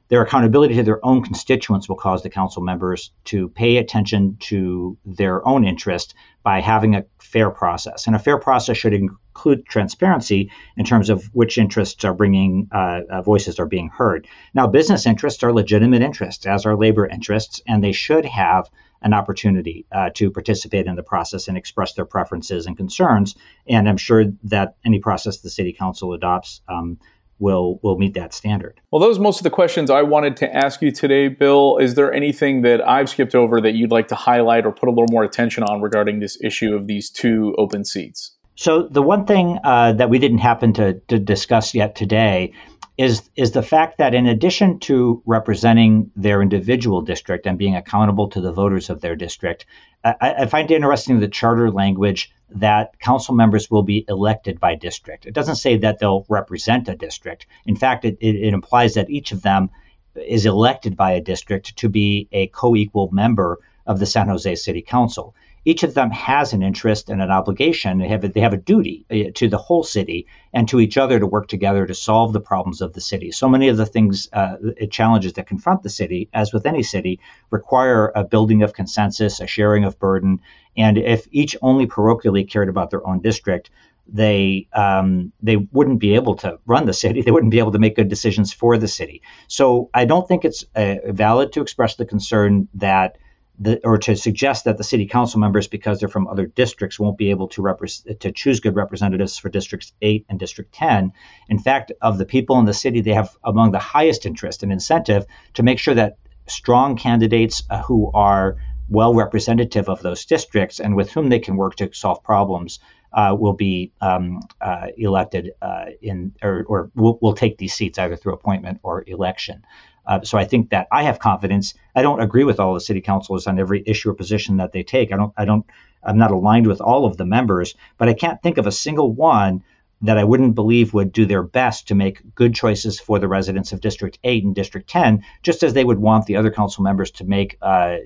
their 0.09 0.22
accountability 0.22 0.74
to 0.74 0.83
their 0.83 1.04
own 1.04 1.22
constituents 1.22 1.88
will 1.88 1.96
cause 1.96 2.22
the 2.22 2.31
council 2.31 2.62
members 2.62 3.11
to 3.24 3.48
pay 3.48 3.76
attention 3.76 4.37
to 4.40 4.96
their 5.04 5.46
own 5.46 5.66
interest 5.66 6.14
by 6.42 6.61
having 6.61 6.94
a 6.94 7.04
fair 7.18 7.50
process. 7.50 8.07
And 8.07 8.16
a 8.16 8.18
fair 8.18 8.38
process 8.38 8.76
should 8.76 8.94
include 8.94 9.66
transparency 9.66 10.50
in 10.76 10.85
terms 10.85 11.11
of 11.11 11.24
which 11.35 11.59
interests 11.59 12.04
are 12.04 12.14
bringing 12.14 12.68
uh, 12.72 13.00
uh, 13.11 13.22
voices 13.22 13.59
are 13.59 13.66
being 13.66 13.88
heard. 13.88 14.26
Now, 14.54 14.66
business 14.66 15.07
interests 15.07 15.42
are 15.42 15.52
legitimate 15.52 16.02
interests, 16.02 16.46
as 16.46 16.64
are 16.64 16.76
labor 16.76 17.07
interests, 17.07 17.61
and 17.66 17.85
they 17.85 17.92
should 17.92 18.24
have 18.24 18.70
an 19.03 19.15
opportunity 19.15 19.87
uh, 19.93 20.11
to 20.15 20.31
participate 20.31 20.87
in 20.87 20.97
the 20.97 21.03
process 21.03 21.49
and 21.49 21.57
express 21.57 21.95
their 21.95 22.05
preferences 22.05 22.67
and 22.67 22.77
concerns. 22.77 23.37
And 23.69 23.89
I'm 23.89 23.97
sure 23.97 24.25
that 24.45 24.77
any 24.85 24.99
process 24.99 25.39
the 25.39 25.51
city 25.51 25.73
council 25.73 26.13
adopts 26.13 26.61
um, 26.69 26.99
will 27.39 27.79
will 27.83 27.99
meet 27.99 28.15
that 28.15 28.35
standard. 28.35 28.81
Well, 28.91 29.01
those 29.01 29.19
are 29.19 29.23
most 29.23 29.39
of 29.39 29.45
the 29.45 29.51
questions 29.51 29.91
I 29.91 30.03
wanted 30.03 30.37
to 30.39 30.57
ask 30.57 30.83
you 30.83 30.91
today, 30.91 31.29
Bill. 31.29 31.79
Is 31.79 31.95
there 31.95 32.13
anything 32.13 32.63
that 32.63 32.87
I've 32.87 33.09
skipped 33.09 33.35
over 33.35 33.61
that 33.61 33.75
you'd 33.75 33.93
like 33.93 34.09
to 34.09 34.15
highlight 34.15 34.67
or 34.67 34.73
put 34.73 34.89
a 34.89 34.93
little 34.93 35.07
more 35.11 35.25
attention 35.25 35.63
on 35.63 35.81
regarding 35.81 36.21
this 36.21 36.37
issue 36.43 36.75
of 36.75 36.87
these 36.87 37.11
two 37.11 37.55
open 37.59 37.85
seats? 37.85 38.35
So 38.57 38.89
the 38.91 39.03
one 39.03 39.25
thing 39.25 39.59
uh, 39.63 39.93
that 39.93 40.11
we 40.11 40.19
didn't 40.19 40.39
happen 40.39 40.73
to, 40.75 40.95
to 41.07 41.21
discuss 41.21 41.75
yet 41.77 41.95
today 41.95 42.55
is 42.99 43.31
is 43.37 43.53
the 43.53 43.63
fact 43.63 43.99
that 43.99 44.13
in 44.13 44.27
addition 44.27 44.81
to 44.81 45.23
representing 45.25 46.11
their 46.17 46.43
individual 46.43 47.01
district 47.01 47.47
and 47.47 47.57
being 47.57 47.77
accountable 47.77 48.29
to 48.29 48.41
the 48.41 48.53
voters 48.53 48.91
of 48.91 49.01
their 49.01 49.15
district, 49.15 49.67
I, 50.05 50.35
I 50.41 50.47
find 50.47 50.69
interesting 50.71 51.21
the 51.21 51.29
charter 51.29 51.71
language 51.71 52.33
that 52.51 52.99
council 52.99 53.37
members 53.37 53.71
will 53.71 53.85
be 53.85 54.05
elected 54.09 54.59
by 54.59 54.75
district. 54.75 55.27
It 55.27 55.35
doesn't 55.35 55.57
say 55.57 55.77
that 55.77 56.01
they'll 56.01 56.27
represent 56.29 56.89
a 56.89 56.97
district. 56.97 57.47
In 57.67 57.77
fact, 57.77 58.05
it, 58.05 58.19
it, 58.21 58.35
it 58.35 58.53
implies 58.53 58.95
that 58.95 59.11
each 59.11 59.31
of 59.31 59.43
them 59.43 59.71
is 60.17 60.45
elected 60.45 60.97
by 60.97 61.13
a 61.13 61.21
district 61.21 61.77
to 61.77 61.89
be 61.89 62.29
a 62.33 62.49
co-equal 62.49 63.11
member 63.13 63.59
of 63.87 64.01
the 64.01 64.07
San 64.07 64.29
Jose 64.29 64.57
City 64.57 64.83
Council 64.83 65.37
each 65.68 65.83
of 65.83 65.92
them 65.92 66.11
has 66.11 66.54
an 66.54 66.62
interest 66.62 67.11
and 67.11 67.20
an 67.20 67.31
obligation. 67.31 67.98
They 67.98 68.09
have 68.09 68.24
a, 68.24 68.28
they 68.28 68.40
have 68.40 68.54
a 68.54 68.64
duty 68.72 69.04
uh, 69.11 69.31
to 69.35 69.48
the 69.50 69.59
whole 69.59 69.85
city 69.85 70.26
and 70.54 70.66
to 70.70 70.81
each 70.81 70.96
other 70.96 71.18
to 71.18 71.26
work 71.26 71.46
together 71.46 71.87
to 71.87 71.92
solve 71.92 72.33
the 72.33 72.40
problems 72.40 72.81
of 72.81 72.94
the 72.94 73.02
city. 73.02 73.31
So 73.33 73.50
many 73.50 73.68
of 73.68 73.76
the 73.76 73.85
things, 73.85 74.31
uh, 74.33 74.57
challenges 74.90 75.35
that 75.35 75.46
confront 75.46 75.83
the 75.83 75.90
city, 75.90 76.31
as 76.33 76.54
with 76.54 76.64
any 76.64 76.83
city, 76.83 77.20
require 77.50 78.11
a 78.14 78.24
building 78.24 78.62
of 78.62 78.72
consensus, 78.72 79.40
a 79.40 79.46
sharing 79.46 79.85
of 79.85 79.98
burden. 79.98 80.40
And 80.74 80.96
if 80.96 81.28
each 81.33 81.54
only 81.61 81.87
parochially 81.87 82.48
cared 82.48 82.70
about 82.70 82.88
their 82.88 83.07
own 83.07 83.20
district, 83.20 83.68
they 84.11 84.68
um, 84.72 85.33
they 85.42 85.57
wouldn't 85.57 85.98
be 85.98 86.14
able 86.14 86.37
to 86.37 86.59
run 86.64 86.87
the 86.87 86.94
city. 86.94 87.20
They 87.26 87.31
wouldn't 87.31 87.52
be 87.52 87.59
able 87.59 87.72
to 87.72 87.78
make 87.78 87.94
good 87.94 88.09
decisions 88.09 88.54
for 88.54 88.78
the 88.78 88.88
city. 88.88 89.20
So 89.48 89.90
I 89.92 90.07
don't 90.07 90.26
think 90.26 90.46
it's 90.46 90.64
uh, 90.74 90.94
valid 91.09 91.52
to 91.52 91.61
express 91.61 91.96
the 91.96 92.07
concern 92.07 92.68
that 92.72 93.18
the, 93.59 93.81
or 93.85 93.99
to 93.99 94.16
suggest 94.16 94.64
that 94.64 94.77
the 94.77 94.85
city 94.85 95.07
council 95.07 95.40
members, 95.40 95.66
because 95.66 95.99
they're 95.99 96.09
from 96.09 96.29
other 96.29 96.47
districts, 96.47 96.99
won't 96.99 97.18
be 97.18 97.31
able 97.31 97.49
to 97.49 97.62
repre- 97.62 98.18
to 98.21 98.33
choose 98.33 98.61
good 98.61 98.77
representatives 98.77 99.38
for 99.38 99.49
districts 99.49 99.92
eight 100.01 100.25
and 100.29 100.38
district 100.38 100.73
ten. 100.73 101.12
In 101.49 101.59
fact, 101.59 101.92
of 102.01 102.18
the 102.18 102.27
people 102.27 102.59
in 102.59 102.66
the 102.66 102.75
city, 102.75 103.01
they 103.01 103.14
have 103.14 103.37
among 103.42 103.73
the 103.73 103.79
highest 103.79 104.27
interest 104.27 104.62
and 104.62 104.73
incentive 104.73 105.27
to 105.55 105.62
make 105.62 105.79
sure 105.79 105.94
that 105.94 106.18
strong 106.47 106.97
candidates 106.97 107.62
uh, 107.71 107.83
who 107.83 108.11
are 108.12 108.57
well 108.88 109.14
representative 109.14 109.88
of 109.88 110.01
those 110.01 110.25
districts 110.25 110.81
and 110.81 110.97
with 110.97 111.11
whom 111.11 111.29
they 111.29 111.38
can 111.38 111.57
work 111.57 111.77
to 111.77 111.92
solve 111.92 112.23
problems 112.23 112.79
uh, 113.12 113.37
will 113.38 113.53
be 113.53 113.92
um, 114.01 114.40
uh, 114.61 114.87
elected 114.97 115.53
uh, 115.62 115.87
in 116.01 116.35
or, 116.42 116.64
or 116.68 116.90
will, 116.94 117.18
will 117.21 117.35
take 117.35 117.59
these 117.59 117.75
seats 117.75 117.99
either 117.99 118.16
through 118.16 118.35
appointment 118.35 118.81
or 118.83 119.05
election. 119.07 119.62
Uh, 120.09 120.23
so 120.23 120.38
I 120.38 120.44
think 120.44 120.71
that 120.71 120.88
I 120.90 121.03
have 121.05 121.18
confidence. 121.18 121.75
I 121.94 122.03
don't 122.03 122.21
agree 122.21 122.44
with 122.44 122.59
all 122.59 122.75
the 122.75 122.81
city 122.81 123.03
councilors 123.03 123.47
on 123.47 123.59
every 123.59 123.83
issue 123.87 124.11
or 124.11 124.14
position 124.14 124.57
that 124.57 124.73
they 124.73 124.83
take. 124.83 125.12
I 125.12 125.16
don't. 125.16 125.33
I 125.37 125.44
don't. 125.44 125.66
I'm 126.03 126.18
not 126.18 126.31
aligned 126.31 126.66
with 126.66 126.81
all 126.81 127.05
of 127.05 127.16
the 127.16 127.27
members, 127.27 127.75
but 127.99 128.09
I 128.09 128.14
can't 128.14 128.42
think 128.42 128.57
of 128.57 128.66
a 128.66 128.73
single 128.73 129.12
one 129.12 129.62
that 130.03 130.16
I 130.16 130.25
wouldn't 130.25 130.55
believe 130.55 130.94
would 130.94 131.12
do 131.12 131.27
their 131.27 131.42
best 131.42 131.88
to 131.88 131.94
make 131.94 132.23
good 132.35 132.55
choices 132.55 133.01
for 133.01 133.18
the 133.18 133.27
residents 133.27 133.73
of 133.73 133.81
District 133.81 134.18
8 134.23 134.44
and 134.44 134.55
District 134.55 134.88
10, 134.88 135.25
just 135.42 135.62
as 135.64 135.75
they 135.75 135.85
would 135.85 135.99
want 135.99 136.27
the 136.27 136.37
other 136.37 136.53
council 136.53 136.85
members 136.85 137.11
to 137.12 137.25
make 137.25 137.59
uh, 137.61 137.97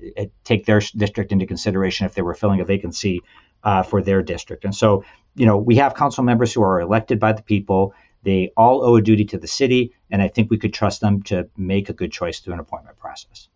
take 0.43 0.65
their 0.65 0.79
district 0.79 1.31
into 1.31 1.45
consideration 1.45 2.05
if 2.05 2.15
they 2.15 2.23
were 2.23 2.33
filling 2.33 2.61
a 2.61 2.65
vacancy 2.65 3.21
uh, 3.63 3.83
for 3.83 4.01
their 4.01 4.21
district. 4.21 4.65
And 4.65 4.75
so, 4.75 5.05
you 5.35 5.45
know, 5.45 5.57
we 5.57 5.75
have 5.77 5.95
council 5.95 6.23
members 6.23 6.51
who 6.51 6.63
are 6.63 6.81
elected 6.81 7.19
by 7.19 7.33
the 7.33 7.43
people. 7.43 7.93
They 8.23 8.51
all 8.55 8.83
owe 8.83 8.95
a 8.95 9.01
duty 9.01 9.25
to 9.25 9.37
the 9.37 9.47
city, 9.47 9.93
and 10.09 10.21
I 10.21 10.27
think 10.27 10.49
we 10.49 10.57
could 10.57 10.73
trust 10.73 11.01
them 11.01 11.21
to 11.23 11.47
make 11.57 11.89
a 11.89 11.93
good 11.93 12.11
choice 12.11 12.39
through 12.39 12.53
an 12.53 12.59
appointment 12.59 12.97
process. 12.97 13.49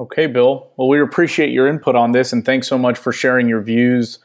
Okay, 0.00 0.26
Bill. 0.26 0.70
Well, 0.76 0.88
we 0.88 1.00
appreciate 1.00 1.50
your 1.50 1.66
input 1.66 1.96
on 1.96 2.12
this, 2.12 2.32
and 2.32 2.44
thanks 2.44 2.68
so 2.68 2.78
much 2.78 2.98
for 2.98 3.12
sharing 3.12 3.48
your 3.48 3.60
views 3.60 4.18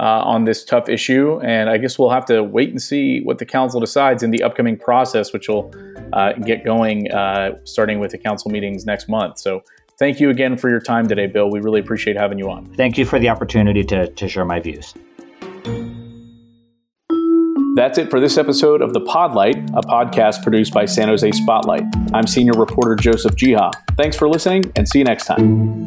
uh, 0.00 0.22
on 0.22 0.44
this 0.44 0.64
tough 0.64 0.88
issue. 0.88 1.40
And 1.42 1.68
I 1.68 1.76
guess 1.76 1.98
we'll 1.98 2.10
have 2.10 2.24
to 2.26 2.42
wait 2.42 2.70
and 2.70 2.80
see 2.80 3.20
what 3.22 3.38
the 3.38 3.46
council 3.46 3.80
decides 3.80 4.22
in 4.22 4.30
the 4.30 4.42
upcoming 4.42 4.78
process, 4.78 5.32
which 5.32 5.48
will 5.48 5.72
uh, 6.12 6.32
get 6.34 6.64
going 6.64 7.10
uh, 7.10 7.58
starting 7.64 7.98
with 7.98 8.12
the 8.12 8.18
council 8.18 8.50
meetings 8.50 8.86
next 8.86 9.08
month. 9.08 9.38
So, 9.38 9.64
thank 9.98 10.20
you 10.20 10.30
again 10.30 10.56
for 10.56 10.70
your 10.70 10.80
time 10.80 11.08
today, 11.08 11.26
Bill. 11.26 11.50
We 11.50 11.60
really 11.60 11.80
appreciate 11.80 12.16
having 12.16 12.38
you 12.38 12.50
on. 12.50 12.66
Thank 12.76 12.96
you 12.96 13.04
for 13.04 13.18
the 13.18 13.28
opportunity 13.28 13.84
to, 13.84 14.08
to 14.08 14.28
share 14.28 14.44
my 14.44 14.60
views. 14.60 14.94
That's 17.78 17.96
it 17.96 18.10
for 18.10 18.18
this 18.18 18.36
episode 18.36 18.82
of 18.82 18.92
The 18.92 19.00
Podlight, 19.00 19.68
a 19.68 19.82
podcast 19.82 20.42
produced 20.42 20.74
by 20.74 20.84
San 20.84 21.06
Jose 21.06 21.30
Spotlight. 21.30 21.84
I'm 22.12 22.26
senior 22.26 22.54
reporter 22.54 22.96
Joseph 22.96 23.36
Geha. 23.36 23.70
Thanks 23.96 24.16
for 24.16 24.28
listening 24.28 24.72
and 24.74 24.88
see 24.88 24.98
you 24.98 25.04
next 25.04 25.26
time. 25.26 25.78